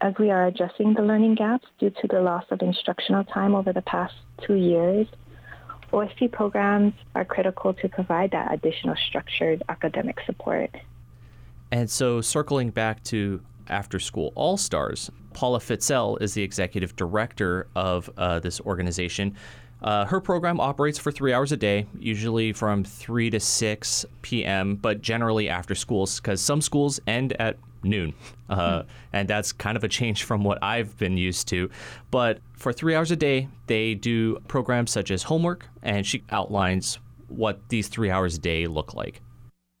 [0.00, 3.72] as we are addressing the learning gaps due to the loss of instructional time over
[3.72, 4.14] the past
[4.46, 5.06] two years,
[5.92, 10.70] OSP programs are critical to provide that additional structured academic support.
[11.72, 17.68] And so, circling back to After School All Stars, Paula Fitzel is the executive director
[17.76, 19.36] of uh, this organization.
[19.82, 24.76] Uh, her program operates for three hours a day, usually from 3 to 6 p.m.,
[24.76, 28.12] but generally after schools, because some schools end at noon.
[28.48, 28.88] Uh, hmm.
[29.12, 31.70] And that's kind of a change from what I've been used to.
[32.10, 36.98] But for three hours a day, they do programs such as homework, and she outlines
[37.28, 39.22] what these three hours a day look like.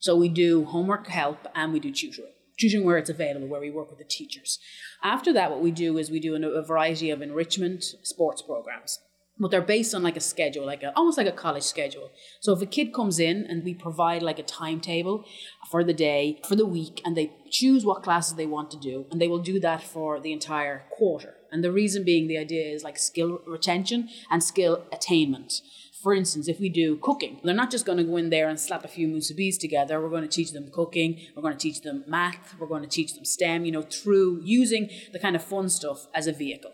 [0.00, 2.32] So we do homework help and we do tutoring.
[2.58, 4.58] Tutoring where it's available, where we work with the teachers.
[5.02, 8.98] After that, what we do is we do a variety of enrichment sports programs
[9.40, 12.10] but they're based on like a schedule, like a, almost like a college schedule.
[12.40, 15.24] So if a kid comes in and we provide like a timetable
[15.70, 19.06] for the day, for the week, and they choose what classes they want to do,
[19.10, 21.36] and they will do that for the entire quarter.
[21.50, 25.62] And the reason being the idea is like skill retention and skill attainment.
[26.02, 28.58] For instance, if we do cooking, they're not just going to go in there and
[28.58, 30.00] slap a few musubis together.
[30.00, 31.20] We're going to teach them cooking.
[31.36, 32.54] We're going to teach them math.
[32.58, 36.06] We're going to teach them STEM, you know, through using the kind of fun stuff
[36.14, 36.72] as a vehicle.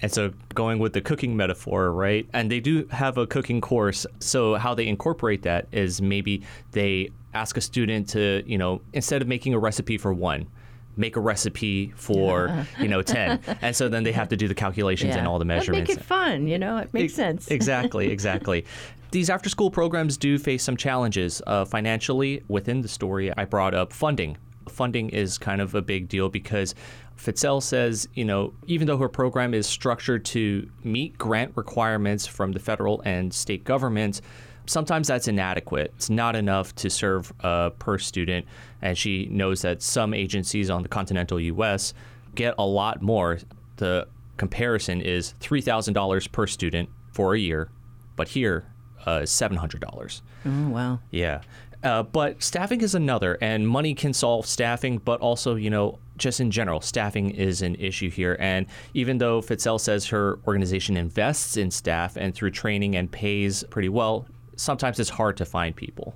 [0.00, 2.26] And so, going with the cooking metaphor, right?
[2.32, 4.06] And they do have a cooking course.
[4.18, 9.22] So, how they incorporate that is maybe they ask a student to, you know, instead
[9.22, 10.48] of making a recipe for one,
[10.96, 12.64] make a recipe for yeah.
[12.78, 15.18] you know 10 and so then they have to do the calculations yeah.
[15.18, 16.78] and all the measurements make it fun you know?
[16.78, 17.48] It makes it, sense.
[17.50, 18.64] exactly exactly.
[19.10, 23.74] These after school programs do face some challenges uh, financially within the story i brought
[23.74, 24.36] up funding.
[24.68, 26.74] Funding is kind of a big deal because
[27.16, 32.52] Fitzel says, you know, even though her program is structured to meet grant requirements from
[32.52, 34.22] the federal and state governments,
[34.66, 35.92] sometimes that's inadequate.
[35.96, 38.46] It's not enough to serve uh, per student.
[38.80, 41.94] And she knows that some agencies on the continental U.S.
[42.34, 43.38] get a lot more.
[43.76, 47.70] The comparison is $3,000 per student for a year,
[48.16, 48.66] but here,
[49.06, 50.22] uh, $700.
[50.44, 51.00] Oh, wow.
[51.10, 51.42] Yeah.
[51.82, 56.40] Uh, but staffing is another, and money can solve staffing, but also, you know, just
[56.40, 58.36] in general, staffing is an issue here.
[58.38, 63.64] And even though Fitzel says her organization invests in staff and through training and pays
[63.70, 64.26] pretty well,
[64.56, 66.14] sometimes it's hard to find people.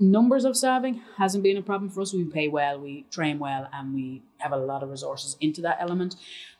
[0.00, 2.14] Numbers of staffing hasn't been a problem for us.
[2.14, 5.78] We pay well, we train well, and we have a lot of resources into that
[5.80, 6.14] element.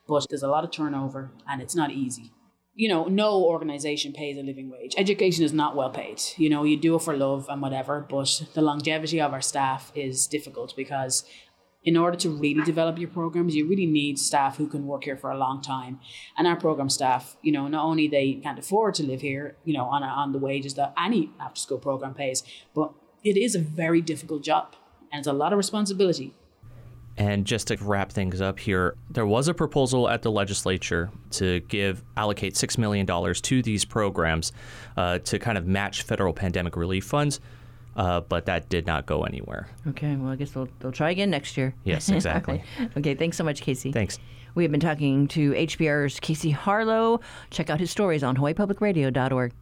[0.07, 2.33] But there's a lot of turnover, and it's not easy
[2.79, 4.95] you know, no organization pays a living wage.
[4.97, 6.21] Education is not well paid.
[6.37, 9.91] You know, you do it for love and whatever, but the longevity of our staff
[9.95, 11.25] is difficult because
[11.83, 15.15] in order to really develop your programs, you really need staff who can work here
[15.15, 15.99] for a long time.
[16.37, 19.73] And our program staff, you know, not only they can't afford to live here, you
[19.73, 22.43] know, on, a, on the wages that any after school program pays,
[22.75, 24.75] but it is a very difficult job
[25.11, 26.33] and it's a lot of responsibility.
[27.17, 31.59] And just to wrap things up here, there was a proposal at the legislature to
[31.61, 34.53] give allocate six million dollars to these programs
[34.95, 37.41] uh, to kind of match federal pandemic relief funds,
[37.95, 39.67] uh, but that did not go anywhere.
[39.87, 41.73] Okay, well, I guess they'll, they'll try again next year.
[41.83, 42.63] Yes, exactly.
[42.97, 43.91] okay, thanks so much, Casey.
[43.91, 44.19] Thanks.
[44.55, 47.21] We have been talking to HPR's Casey Harlow.
[47.51, 49.53] Check out his stories on HawaiiPublicRadio.org.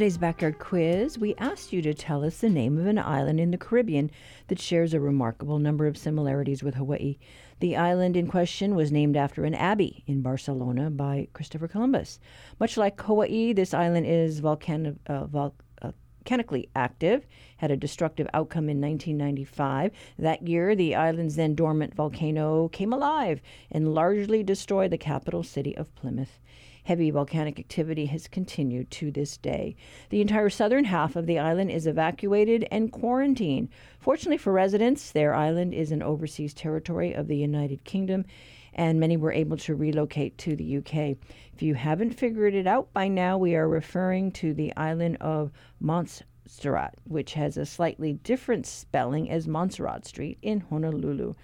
[0.00, 3.50] today's backyard quiz, we asked you to tell us the name of an island in
[3.50, 4.10] the Caribbean
[4.48, 7.18] that shares a remarkable number of similarities with Hawaii.
[7.58, 12.18] The island in question was named after an abbey in Barcelona by Christopher Columbus.
[12.58, 15.92] Much like Hawaii, this island is uh, vol- uh,
[16.30, 17.26] volcanically active,
[17.58, 19.90] had a destructive outcome in 1995.
[20.18, 25.76] That year, the island's then dormant volcano came alive and largely destroyed the capital city
[25.76, 26.40] of Plymouth.
[26.84, 29.76] Heavy volcanic activity has continued to this day.
[30.08, 33.68] The entire southern half of the island is evacuated and quarantined.
[33.98, 38.24] Fortunately for residents, their island is an overseas territory of the United Kingdom,
[38.72, 41.16] and many were able to relocate to the UK.
[41.52, 45.50] If you haven't figured it out by now, we are referring to the island of
[45.80, 51.34] Montserrat, which has a slightly different spelling as Montserrat Street in Honolulu.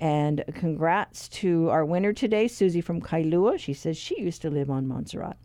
[0.00, 3.58] And congrats to our winner today, Susie from Kailua.
[3.58, 5.36] She says she used to live on Montserrat.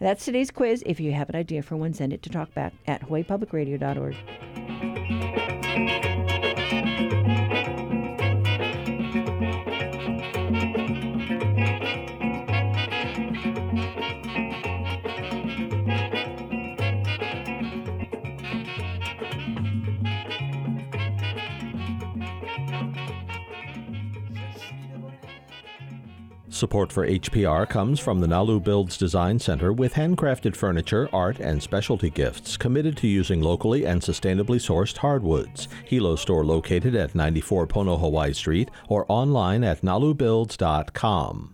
[0.00, 0.82] That's today's quiz.
[0.84, 4.93] If you have an idea for one, send it to talkback at hawaiipublicradio.org.
[26.54, 31.60] Support for HPR comes from the Nalu Builds Design Center with handcrafted furniture, art, and
[31.60, 35.66] specialty gifts committed to using locally and sustainably sourced hardwoods.
[35.84, 41.53] Hilo store located at 94 Pono Hawaii Street or online at nalubuilds.com.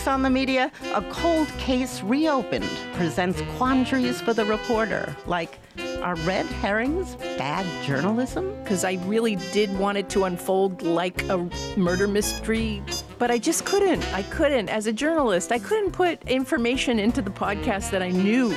[0.00, 5.58] On week's On the Media, a cold case reopened presents quandaries for the reporter, like
[6.00, 8.50] are red herrings bad journalism?
[8.62, 11.46] Because I really did want it to unfold like a
[11.76, 12.82] murder mystery,
[13.18, 14.02] but I just couldn't.
[14.14, 14.70] I couldn't.
[14.70, 18.54] As a journalist, I couldn't put information into the podcast that I knew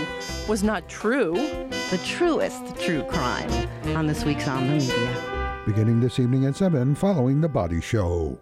[0.47, 1.33] was not true.
[1.91, 3.51] The truest true crime
[3.97, 5.61] on this week's On the Media.
[5.65, 8.39] Beginning this evening at 7 following The Body Show.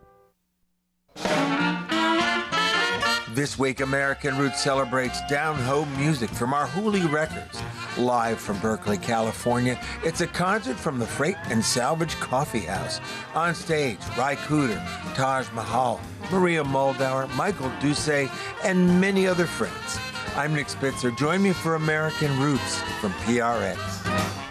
[3.34, 7.62] This week, American Roots celebrates down home music from Arhoolie Records.
[7.98, 13.00] Live from Berkeley, California, it's a concert from the Freight and Salvage Coffee House.
[13.34, 18.30] On stage, Ry Cooder, Taj Mahal, Maria Muldaur, Michael Doucet,
[18.66, 19.98] and many other friends.
[20.36, 21.12] I'm Nick Spitzer.
[21.12, 23.78] Join me for American Roots from PRX.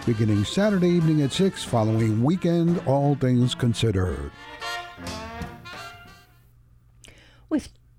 [0.07, 4.31] Beginning Saturday evening at 6 following Weekend All Things Considered.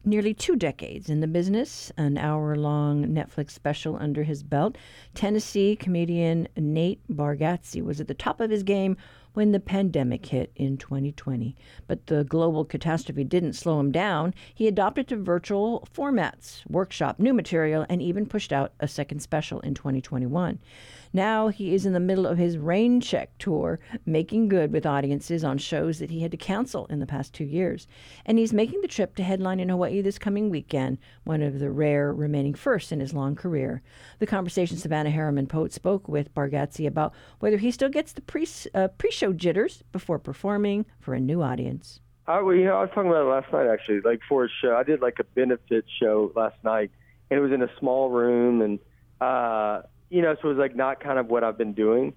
[0.04, 4.76] Nearly two decades in the business, an hour long Netflix special under his belt,
[5.14, 8.96] Tennessee comedian Nate Bargatze was at the top of his game
[9.34, 11.56] when the pandemic hit in 2020.
[11.86, 14.34] But the global catastrophe didn't slow him down.
[14.54, 19.60] He adopted to virtual formats, workshop new material, and even pushed out a second special
[19.60, 20.58] in 2021.
[21.12, 25.44] Now he is in the middle of his rain check tour, making good with audiences
[25.44, 27.86] on shows that he had to cancel in the past two years.
[28.24, 31.70] And he's making the trip to headline in Hawaii this coming weekend, one of the
[31.70, 33.82] rare remaining firsts in his long career.
[34.20, 38.46] The conversation Savannah Harriman Pote spoke with Bargatze about whether he still gets the pre
[38.74, 42.00] uh, pre-show jitters before performing for a new audience.
[42.26, 44.00] I, you know, I was talking about it last night actually.
[44.00, 46.90] Like for a show, I did like a benefit show last night,
[47.30, 48.78] and it was in a small room, and
[49.20, 49.82] uh,
[50.12, 52.12] you know, so it was like not kind of what I've been doing.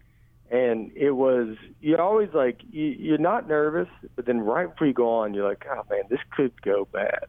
[0.52, 4.94] And it was, you're always like, you, you're not nervous, but then right before you
[4.94, 7.26] go on, you're like, oh man, this could go bad.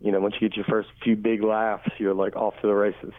[0.00, 2.74] You know, once you get your first few big laughs, you're like off to the
[2.74, 3.12] races.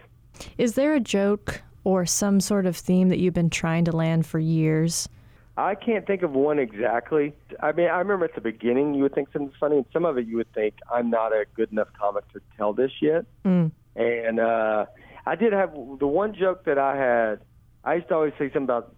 [0.58, 4.26] Is there a joke or some sort of theme that you've been trying to land
[4.26, 5.10] for years?
[5.58, 7.34] I can't think of one exactly.
[7.62, 10.18] I mean, I remember at the beginning you would think something's funny, and some of
[10.18, 13.26] it you would think I'm not a good enough comic to tell this yet.
[13.46, 13.72] Mm.
[13.96, 14.86] And uh,
[15.26, 17.40] I did have the one joke that I had.
[17.84, 18.96] I used to always say something about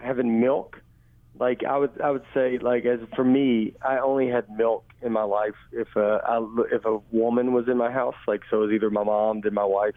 [0.00, 0.80] having milk.
[1.38, 5.12] Like I would, I would say like as for me, I only had milk in
[5.12, 8.66] my life if uh, I, if a woman was in my house, like so it
[8.66, 9.96] was either my mom, then my wife.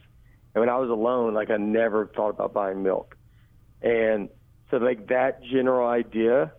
[0.54, 3.16] And when I was alone, like I never thought about buying milk.
[3.82, 4.30] And
[4.70, 6.52] so like that general idea,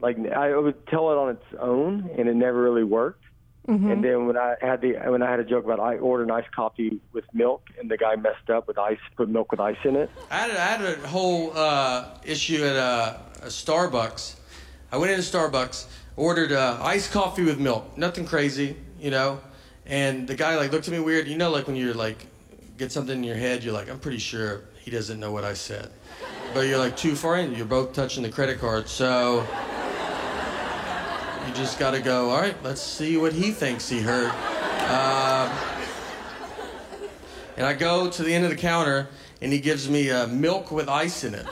[0.00, 3.24] like I would tell it on its own, and it never really worked.
[3.68, 3.90] Mm-hmm.
[3.90, 6.30] And then when I had the when I had a joke about I ordered an
[6.30, 9.76] iced coffee with milk, and the guy messed up with ice, put milk with ice
[9.84, 10.10] in it.
[10.30, 14.36] I had, I had a whole uh, issue at uh, a Starbucks.
[14.92, 15.86] I went into Starbucks,
[16.16, 19.40] ordered uh, iced coffee with milk, nothing crazy, you know.
[19.84, 21.26] And the guy like looked at me weird.
[21.26, 22.26] You know, like when you're like
[22.76, 25.54] get something in your head, you're like, I'm pretty sure he doesn't know what I
[25.54, 25.90] said.
[26.54, 27.54] But you're like too far in.
[27.54, 29.46] You're both touching the credit card, so
[31.46, 32.30] you just got to go.
[32.30, 34.30] All right, let's see what he thinks he heard.
[34.30, 35.50] Um,
[37.56, 39.08] and I go to the end of the counter,
[39.40, 41.46] and he gives me uh, milk with ice in it.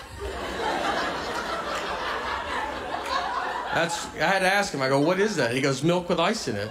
[3.74, 4.06] That's.
[4.16, 4.82] I had to ask him.
[4.82, 6.70] I go, "What is that?" He goes, "Milk with ice in it."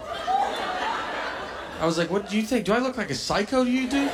[1.79, 2.65] I was like, "What do you think?
[2.65, 4.09] Do I look like a psycho to you, dude?"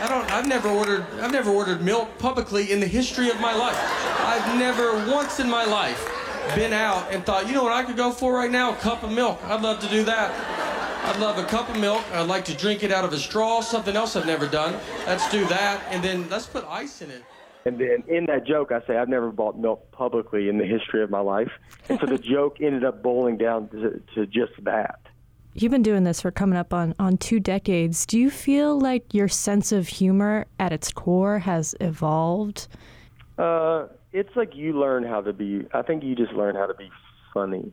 [0.00, 0.30] I don't.
[0.30, 1.06] I've never ordered.
[1.20, 3.78] I've never ordered milk publicly in the history of my life.
[4.20, 6.13] I've never once in my life
[6.54, 8.72] been out and thought, you know what I could go for right now?
[8.72, 9.38] A cup of milk.
[9.44, 10.32] I'd love to do that.
[11.06, 12.02] I'd love a cup of milk.
[12.12, 13.60] I'd like to drink it out of a straw.
[13.60, 14.78] Something else I've never done.
[15.06, 17.22] Let's do that, and then let's put ice in it.
[17.66, 21.02] And then in that joke, I say I've never bought milk publicly in the history
[21.02, 21.50] of my life.
[21.88, 25.00] And so the joke ended up boiling down to, to just that.
[25.54, 28.06] You've been doing this for coming up on, on two decades.
[28.06, 32.66] Do you feel like your sense of humor at its core has evolved?
[33.38, 35.66] Uh, it's like you learn how to be.
[35.74, 36.88] I think you just learn how to be
[37.34, 37.72] funny.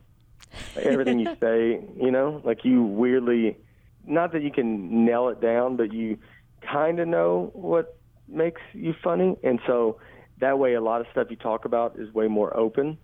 [0.74, 3.56] Like everything you say, you know, like you weirdly,
[4.04, 6.18] not that you can nail it down, but you
[6.60, 7.96] kind of know what
[8.28, 9.98] makes you funny, and so
[10.40, 12.98] that way, a lot of stuff you talk about is way more open.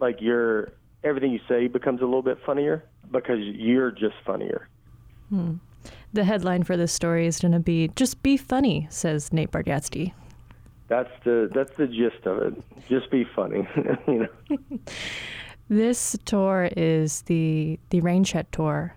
[0.00, 0.72] Like your
[1.04, 4.68] everything you say becomes a little bit funnier because you're just funnier.
[5.28, 5.56] Hmm.
[6.12, 10.14] The headline for this story is going to be "Just be funny," says Nate Bargatze.
[10.90, 12.54] That's the that's the gist of it.
[12.88, 13.66] Just be funny,
[14.06, 14.58] you know.
[15.68, 18.96] This tour is the the Raincheck tour,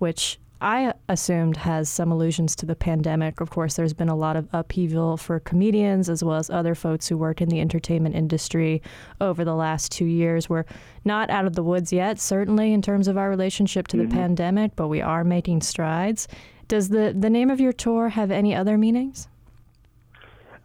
[0.00, 3.40] which I assumed has some allusions to the pandemic.
[3.40, 7.08] Of course, there's been a lot of upheaval for comedians as well as other folks
[7.08, 8.82] who work in the entertainment industry
[9.22, 10.50] over the last two years.
[10.50, 10.66] We're
[11.06, 14.10] not out of the woods yet, certainly in terms of our relationship to Mm-hmm.
[14.10, 16.28] the pandemic, but we are making strides.
[16.68, 19.26] Does the, the name of your tour have any other meanings?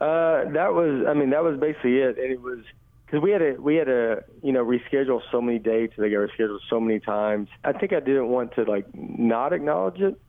[0.05, 2.59] Uh, that was, I mean, that was basically it, and it was
[3.05, 5.93] because we had to, we had to, you know, reschedule so many dates.
[5.97, 7.49] They got rescheduled so many times.
[7.63, 10.19] I think I didn't want to like not acknowledge it,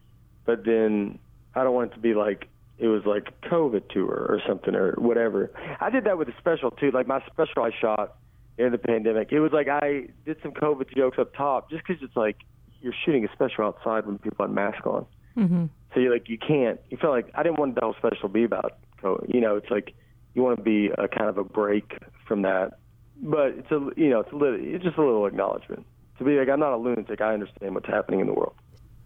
[0.46, 1.18] but then
[1.54, 2.48] I don't want it to be like
[2.78, 5.50] it was like COVID tour or something or whatever.
[5.78, 6.90] I did that with a special too.
[6.90, 8.16] Like my special I shot
[8.56, 9.30] in the pandemic.
[9.30, 12.36] It was like I did some COVID jokes up top just because it's like
[12.80, 15.04] you're shooting a special outside when people have masks on.
[15.36, 15.66] Mm-hmm.
[15.92, 16.80] So you're like, you can't.
[16.88, 19.34] You feel like I didn't want the whole special to be about COVID.
[19.34, 19.94] You know, it's like
[20.34, 22.78] you want to be a kind of a break from that.
[23.22, 25.86] But it's a, you know, it's a little, it's just a little acknowledgement
[26.18, 27.20] to be like, I'm not a lunatic.
[27.20, 28.54] I understand what's happening in the world.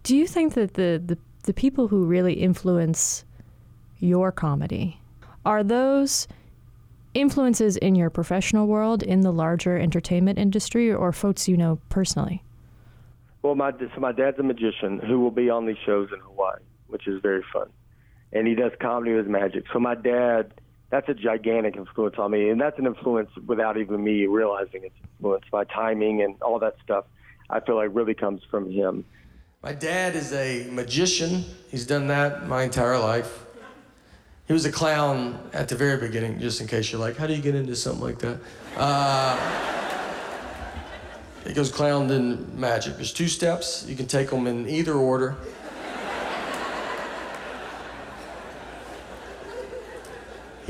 [0.02, 3.24] Do you think that the, the, the people who really influence
[3.98, 5.00] your comedy
[5.44, 6.26] are those
[7.14, 12.42] influences in your professional world, in the larger entertainment industry, or folks you know personally?
[13.42, 16.58] Well, my so my dad's a magician who will be on these shows in Hawaii,
[16.88, 17.68] which is very fun,
[18.32, 19.64] and he does comedy with magic.
[19.72, 20.52] So my dad,
[20.90, 24.94] that's a gigantic influence on me, and that's an influence without even me realizing it's
[25.18, 25.44] influence.
[25.52, 27.04] My timing and all that stuff,
[27.48, 29.04] I feel like really comes from him.
[29.62, 31.44] My dad is a magician.
[31.70, 33.44] He's done that my entire life.
[34.46, 37.34] He was a clown at the very beginning, just in case you're like, how do
[37.34, 38.40] you get into something like that?
[38.76, 39.76] Uh,
[41.54, 42.96] goes clown then magic.
[42.96, 43.84] There's two steps.
[43.86, 45.36] You can take them in either order.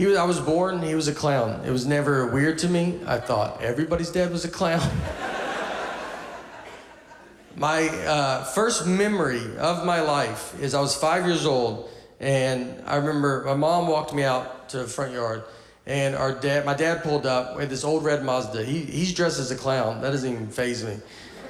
[0.01, 1.61] He was, I was born, he was a clown.
[1.67, 2.99] It was never weird to me.
[3.07, 4.81] I thought everybody's dad was a clown.
[7.55, 12.97] my uh, first memory of my life is I was five years old, and I
[12.97, 15.45] remember my mom walked me out to the front yard,
[15.85, 18.65] and our dad, my dad pulled up with this old red Mazda.
[18.65, 20.01] He, he's dressed as a clown.
[20.01, 20.97] That doesn't even phase me.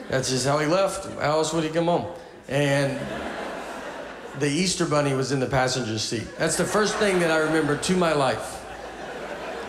[0.09, 1.07] That's just how he left.
[1.20, 2.07] How else would he come home?
[2.48, 2.98] And
[4.41, 6.26] the Easter Bunny was in the passenger seat.
[6.38, 8.57] That's the first thing that I remember to my life.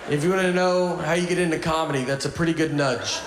[0.10, 3.20] If you want to know how you get into comedy, that's a pretty good nudge.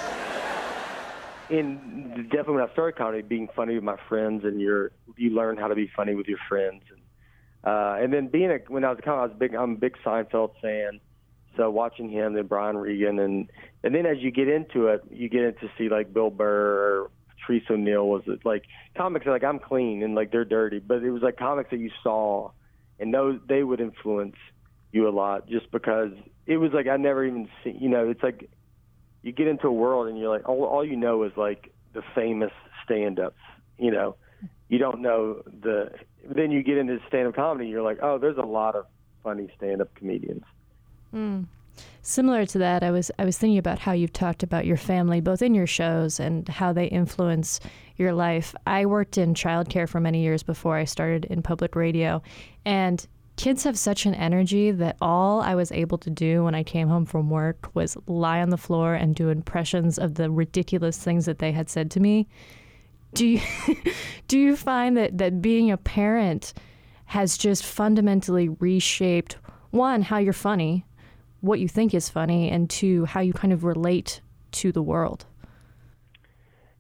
[1.51, 5.57] in definitely when I started comedy, being funny with my friends, and you're you learn
[5.59, 7.01] how to be funny with your friends, and
[7.65, 9.55] uh, and then being a when I was a comic, I was big.
[9.55, 11.01] I'm a big Seinfeld fan,
[11.57, 13.51] So watching him, then Brian Regan, and
[13.83, 17.09] and then as you get into it, you get into see like Bill Burr
[17.47, 18.65] Patrice O'Neal was it like
[18.97, 21.91] comics like I'm clean and like they're dirty, but it was like comics that you
[22.03, 22.51] saw,
[22.99, 24.37] and those they would influence
[24.93, 26.13] you a lot just because
[26.47, 28.49] it was like I never even see you know it's like
[29.23, 32.03] you get into a world and you're like all all you know is like the
[32.15, 32.53] famous
[32.85, 33.41] stand-ups,
[33.79, 34.17] you know,
[34.69, 35.91] you don't know the
[36.25, 38.87] then you get into stand-up comedy, you're like oh there's a lot of
[39.23, 40.45] funny stand-up comedians.
[41.15, 41.47] Mm.
[42.03, 45.21] Similar to that, I was I was thinking about how you've talked about your family,
[45.21, 47.61] both in your shows and how they influence
[47.97, 48.55] your life.
[48.67, 52.23] I worked in childcare for many years before I started in public radio,
[52.67, 53.07] and
[53.37, 56.89] kids have such an energy that all I was able to do when I came
[56.89, 61.27] home from work was lie on the floor and do impressions of the ridiculous things
[61.27, 62.29] that they had said to me.
[63.15, 63.41] Do you
[64.29, 66.53] do you find that that being a parent
[67.07, 69.37] has just fundamentally reshaped
[69.71, 70.85] one how you're funny
[71.45, 75.27] what you think is funny and two how you kind of relate to the world.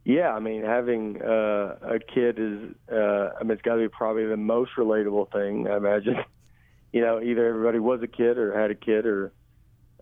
[0.04, 3.88] Yeah i mean having uh, a kid is uh, i mean it's got to be
[3.88, 6.16] probably the most relatable thing i imagine.
[6.92, 9.32] You know either everybody was a kid or had a kid or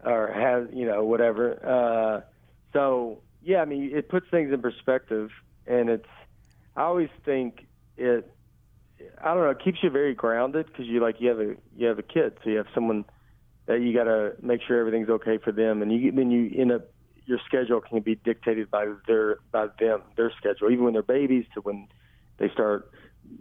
[0.04, 1.46] or has you know whatever.
[1.64, 2.20] Uh,
[2.74, 5.30] so yeah i mean it puts things in perspective
[5.66, 6.12] and it's
[6.76, 8.30] i always think it
[9.22, 11.86] i don't know it keeps you very grounded because you like you have a you
[11.86, 13.06] have a kid so you have someone
[13.66, 16.72] that you got to make sure everything's okay for them, and you then you end
[16.72, 16.88] up
[17.24, 21.44] your schedule can be dictated by their by them their schedule, even when they're babies
[21.54, 21.88] to when
[22.38, 22.90] they start.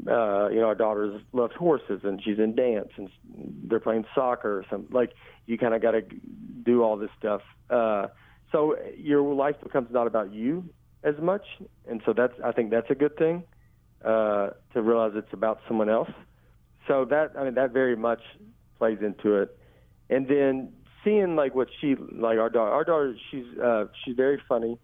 [0.07, 3.09] Uh, you know, our daughter's loves horses and she's in dance and
[3.63, 4.93] they're playing soccer or something.
[4.93, 5.11] Like
[5.47, 6.03] you kind of got to
[6.63, 7.41] do all this stuff.
[7.69, 8.07] Uh,
[8.51, 10.69] so your life becomes not about you
[11.03, 11.43] as much,
[11.89, 13.43] and so that's I think that's a good thing
[14.05, 16.11] uh, to realize it's about someone else.
[16.87, 18.21] So that I mean that very much
[18.77, 19.57] plays into it
[20.11, 24.41] and then seeing like what she like our daughter our daughter she's uh she's very
[24.47, 24.77] funny.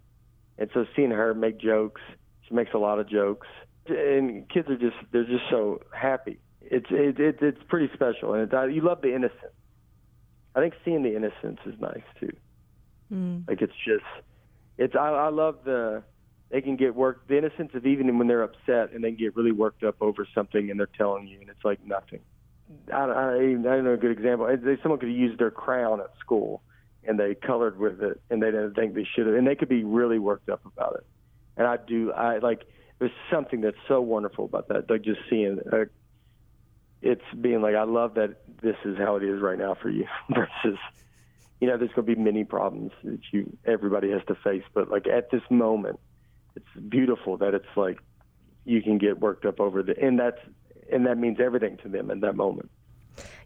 [0.58, 2.02] And so seeing her make jokes
[2.48, 3.48] she makes a lot of jokes.
[3.88, 6.40] And kids are just they're just so happy.
[6.62, 8.34] It's it, it it's pretty special.
[8.34, 9.54] And it, you love the innocence.
[10.56, 12.32] I think seeing the innocence is nice too.
[13.12, 13.48] Mm.
[13.48, 14.04] like it's just
[14.78, 16.04] it's i i love the
[16.50, 19.54] they can get worked the innocence of even when they're upset and they get really
[19.54, 22.20] worked up over something and they're telling you and it's like nothing
[22.94, 24.48] I, I, I don't know a good example.
[24.48, 26.62] They, someone could use their crown at school
[27.08, 29.70] and they colored with it and they didn't think they should have, and they could
[29.70, 31.06] be really worked up about it.
[31.56, 32.64] And I do, I like.
[33.00, 34.90] There's something that's so wonderful about that.
[34.90, 35.86] Like just seeing, uh,
[37.04, 40.06] it's being like, I love that this is how it is right now for you,
[40.34, 40.80] versus,
[41.62, 44.90] you know, there's going to be many problems that you everybody has to face, but
[44.90, 46.00] like at this moment,
[46.56, 48.00] it's beautiful that it's like
[48.66, 50.40] you can get worked up over the, and that's
[50.92, 52.70] and that means everything to them in that moment.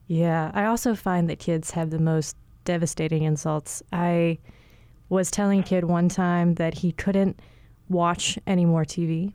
[0.07, 2.35] Yeah, I also find that kids have the most
[2.65, 3.81] devastating insults.
[3.91, 4.39] I
[5.09, 7.39] was telling a kid one time that he couldn't
[7.89, 9.33] watch any more TV.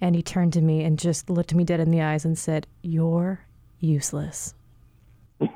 [0.00, 2.66] And he turned to me and just looked me dead in the eyes and said,
[2.82, 3.46] You're
[3.80, 4.54] useless.
[5.40, 5.48] they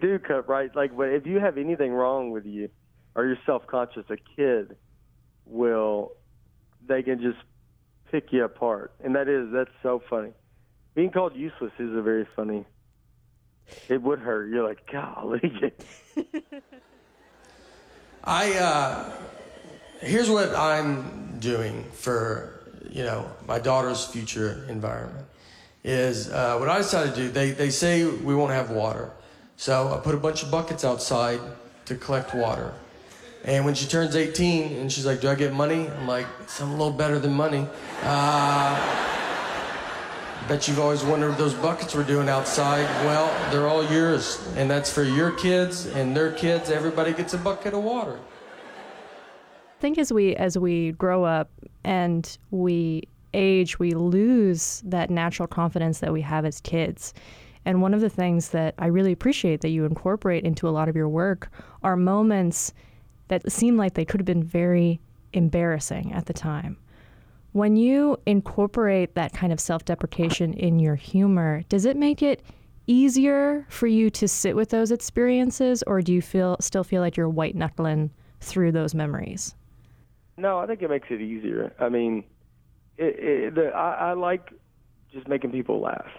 [0.00, 0.74] do cut right.
[0.76, 2.68] Like, if you have anything wrong with you
[3.14, 4.76] or you're self conscious, a kid
[5.46, 6.12] will,
[6.86, 7.38] they can just
[8.12, 10.32] pick you apart, and that is that's so funny.
[10.94, 12.66] Being called useless is a very funny.
[13.88, 14.50] It would hurt.
[14.50, 15.72] You're like, golly.
[18.24, 19.12] I uh,
[20.00, 22.60] here's what I'm doing for
[22.90, 25.26] you know my daughter's future environment
[25.82, 27.30] is uh, what I decided to do.
[27.30, 29.10] They they say we won't have water,
[29.56, 31.40] so I put a bunch of buckets outside
[31.86, 32.74] to collect water.
[33.44, 35.88] And when she turns 18 and she's like, Do I get money?
[35.88, 37.66] I'm like, Something a little better than money.
[38.02, 39.02] Uh,
[40.48, 42.84] bet you've always wondered what those buckets were doing outside.
[43.04, 44.46] Well, they're all yours.
[44.56, 46.70] And that's for your kids and their kids.
[46.70, 48.18] Everybody gets a bucket of water.
[49.78, 51.50] I think as we as we grow up
[51.82, 57.14] and we age, we lose that natural confidence that we have as kids.
[57.64, 60.88] And one of the things that I really appreciate that you incorporate into a lot
[60.88, 61.50] of your work
[61.82, 62.72] are moments
[63.28, 65.00] that seemed like they could have been very
[65.32, 66.76] embarrassing at the time.
[67.52, 72.42] When you incorporate that kind of self deprecation in your humor, does it make it
[72.86, 77.16] easier for you to sit with those experiences, or do you feel still feel like
[77.16, 78.10] you're white knuckling
[78.40, 79.54] through those memories?
[80.36, 81.72] No, I think it makes it easier.
[81.78, 82.24] I mean,
[82.96, 84.50] it, it, the, I, I like
[85.12, 86.10] just making people laugh,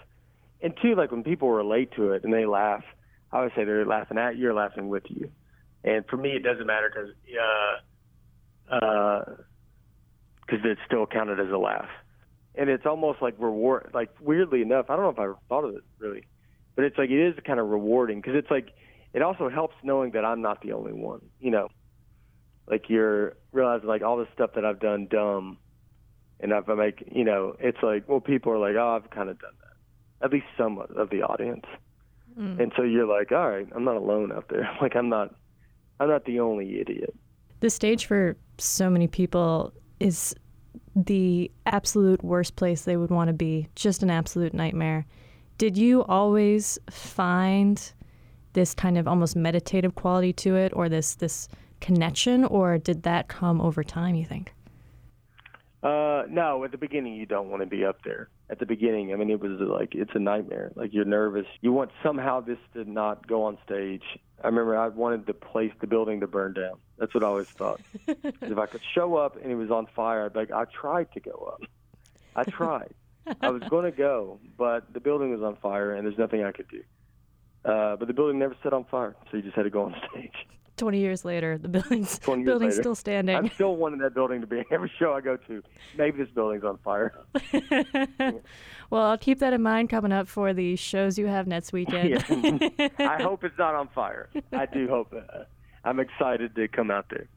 [0.62, 2.84] and two, like when people relate to it and they laugh,
[3.32, 5.32] I would say they're laughing at you, or laughing with you.
[5.84, 7.12] And for me, it doesn't matter because
[8.72, 9.26] uh, uh,
[10.50, 11.90] cause it's still counted as a laugh.
[12.56, 15.64] And it's almost like reward, like weirdly enough, I don't know if I ever thought
[15.66, 16.24] of it really.
[16.76, 18.70] but it's like it is kind of rewarding because it's like
[19.14, 21.22] it also helps knowing that I'm not the only one.
[21.40, 21.68] You know,
[22.68, 25.58] like you're realizing like all this stuff that I've done dumb,
[26.40, 29.30] and if I make you know, it's like well, people are like, oh, I've kind
[29.30, 30.26] of done that.
[30.26, 31.66] At least some of the audience,
[32.40, 32.60] Mm.
[32.60, 34.68] and so you're like, all right, I'm not alone out there.
[34.82, 35.36] Like I'm not,
[36.04, 37.16] I'm not the only idiot.
[37.62, 40.36] The stage for so many people is
[40.98, 45.06] the absolute worst place they would want to be, just an absolute nightmare.
[45.58, 47.94] Did you always find
[48.52, 51.48] this kind of almost meditative quality to it or this this
[51.80, 54.54] connection or did that come over time, you think?
[55.84, 58.28] Uh, no, at the beginning you don't want to be up there.
[58.54, 60.72] At the beginning, I mean, it was like it's a nightmare.
[60.76, 61.48] Like you're nervous.
[61.62, 64.04] You want somehow this to not go on stage.
[64.44, 66.78] I remember I wanted the place, the building, to burn down.
[67.00, 67.82] That's what I always thought.
[68.08, 71.12] if I could show up and it was on fire, I'd be like, I tried
[71.14, 71.68] to go up.
[72.36, 72.94] I tried.
[73.42, 76.52] I was going to go, but the building was on fire and there's nothing I
[76.52, 76.84] could do.
[77.66, 79.96] Uh, but the building never set on fire, so you just had to go on
[80.12, 80.36] stage.
[80.84, 82.72] 20 years later, the building's building's later.
[82.72, 83.38] still standing.
[83.38, 85.64] I'm still wanting that building to be every show I go to.
[85.98, 87.14] Maybe this building's on fire.
[88.90, 92.22] well, I'll keep that in mind coming up for the shows you have next weekend.
[93.00, 94.28] I hope it's not on fire.
[94.52, 95.48] I do hope that.
[95.86, 97.30] I'm excited to come out there.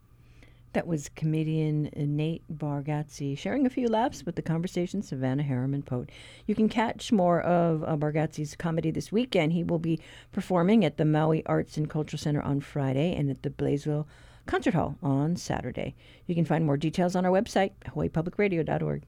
[0.76, 6.10] That was comedian Nate Bargatze sharing a few laughs with the conversation Savannah Harriman Pote.
[6.44, 9.54] You can catch more of uh, Bargatze's comedy this weekend.
[9.54, 9.98] He will be
[10.32, 14.06] performing at the Maui Arts and Cultural Center on Friday and at the Blaisdell
[14.44, 15.94] Concert Hall on Saturday.
[16.26, 19.02] You can find more details on our website, hawaiipublicradio.org.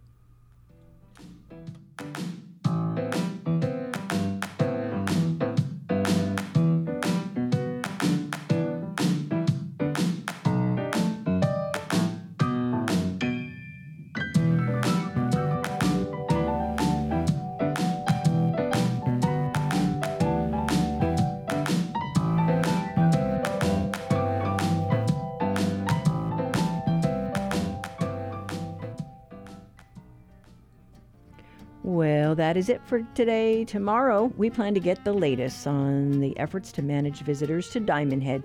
[32.48, 33.62] that is it for today.
[33.62, 38.22] Tomorrow, we plan to get the latest on the efforts to manage visitors to Diamond
[38.22, 38.42] Head.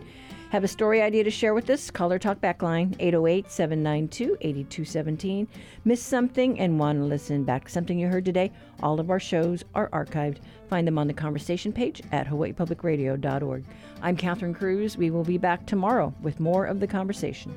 [0.50, 1.90] Have a story idea to share with us?
[1.90, 5.48] Call or talk backline 808 792 8217.
[5.86, 8.52] Miss something and want to listen back to something you heard today?
[8.82, 10.40] All of our shows are archived.
[10.68, 13.64] Find them on the conversation page at hawaiipublicradio.org.
[14.02, 14.98] I'm Catherine Cruz.
[14.98, 17.56] We will be back tomorrow with more of the conversation.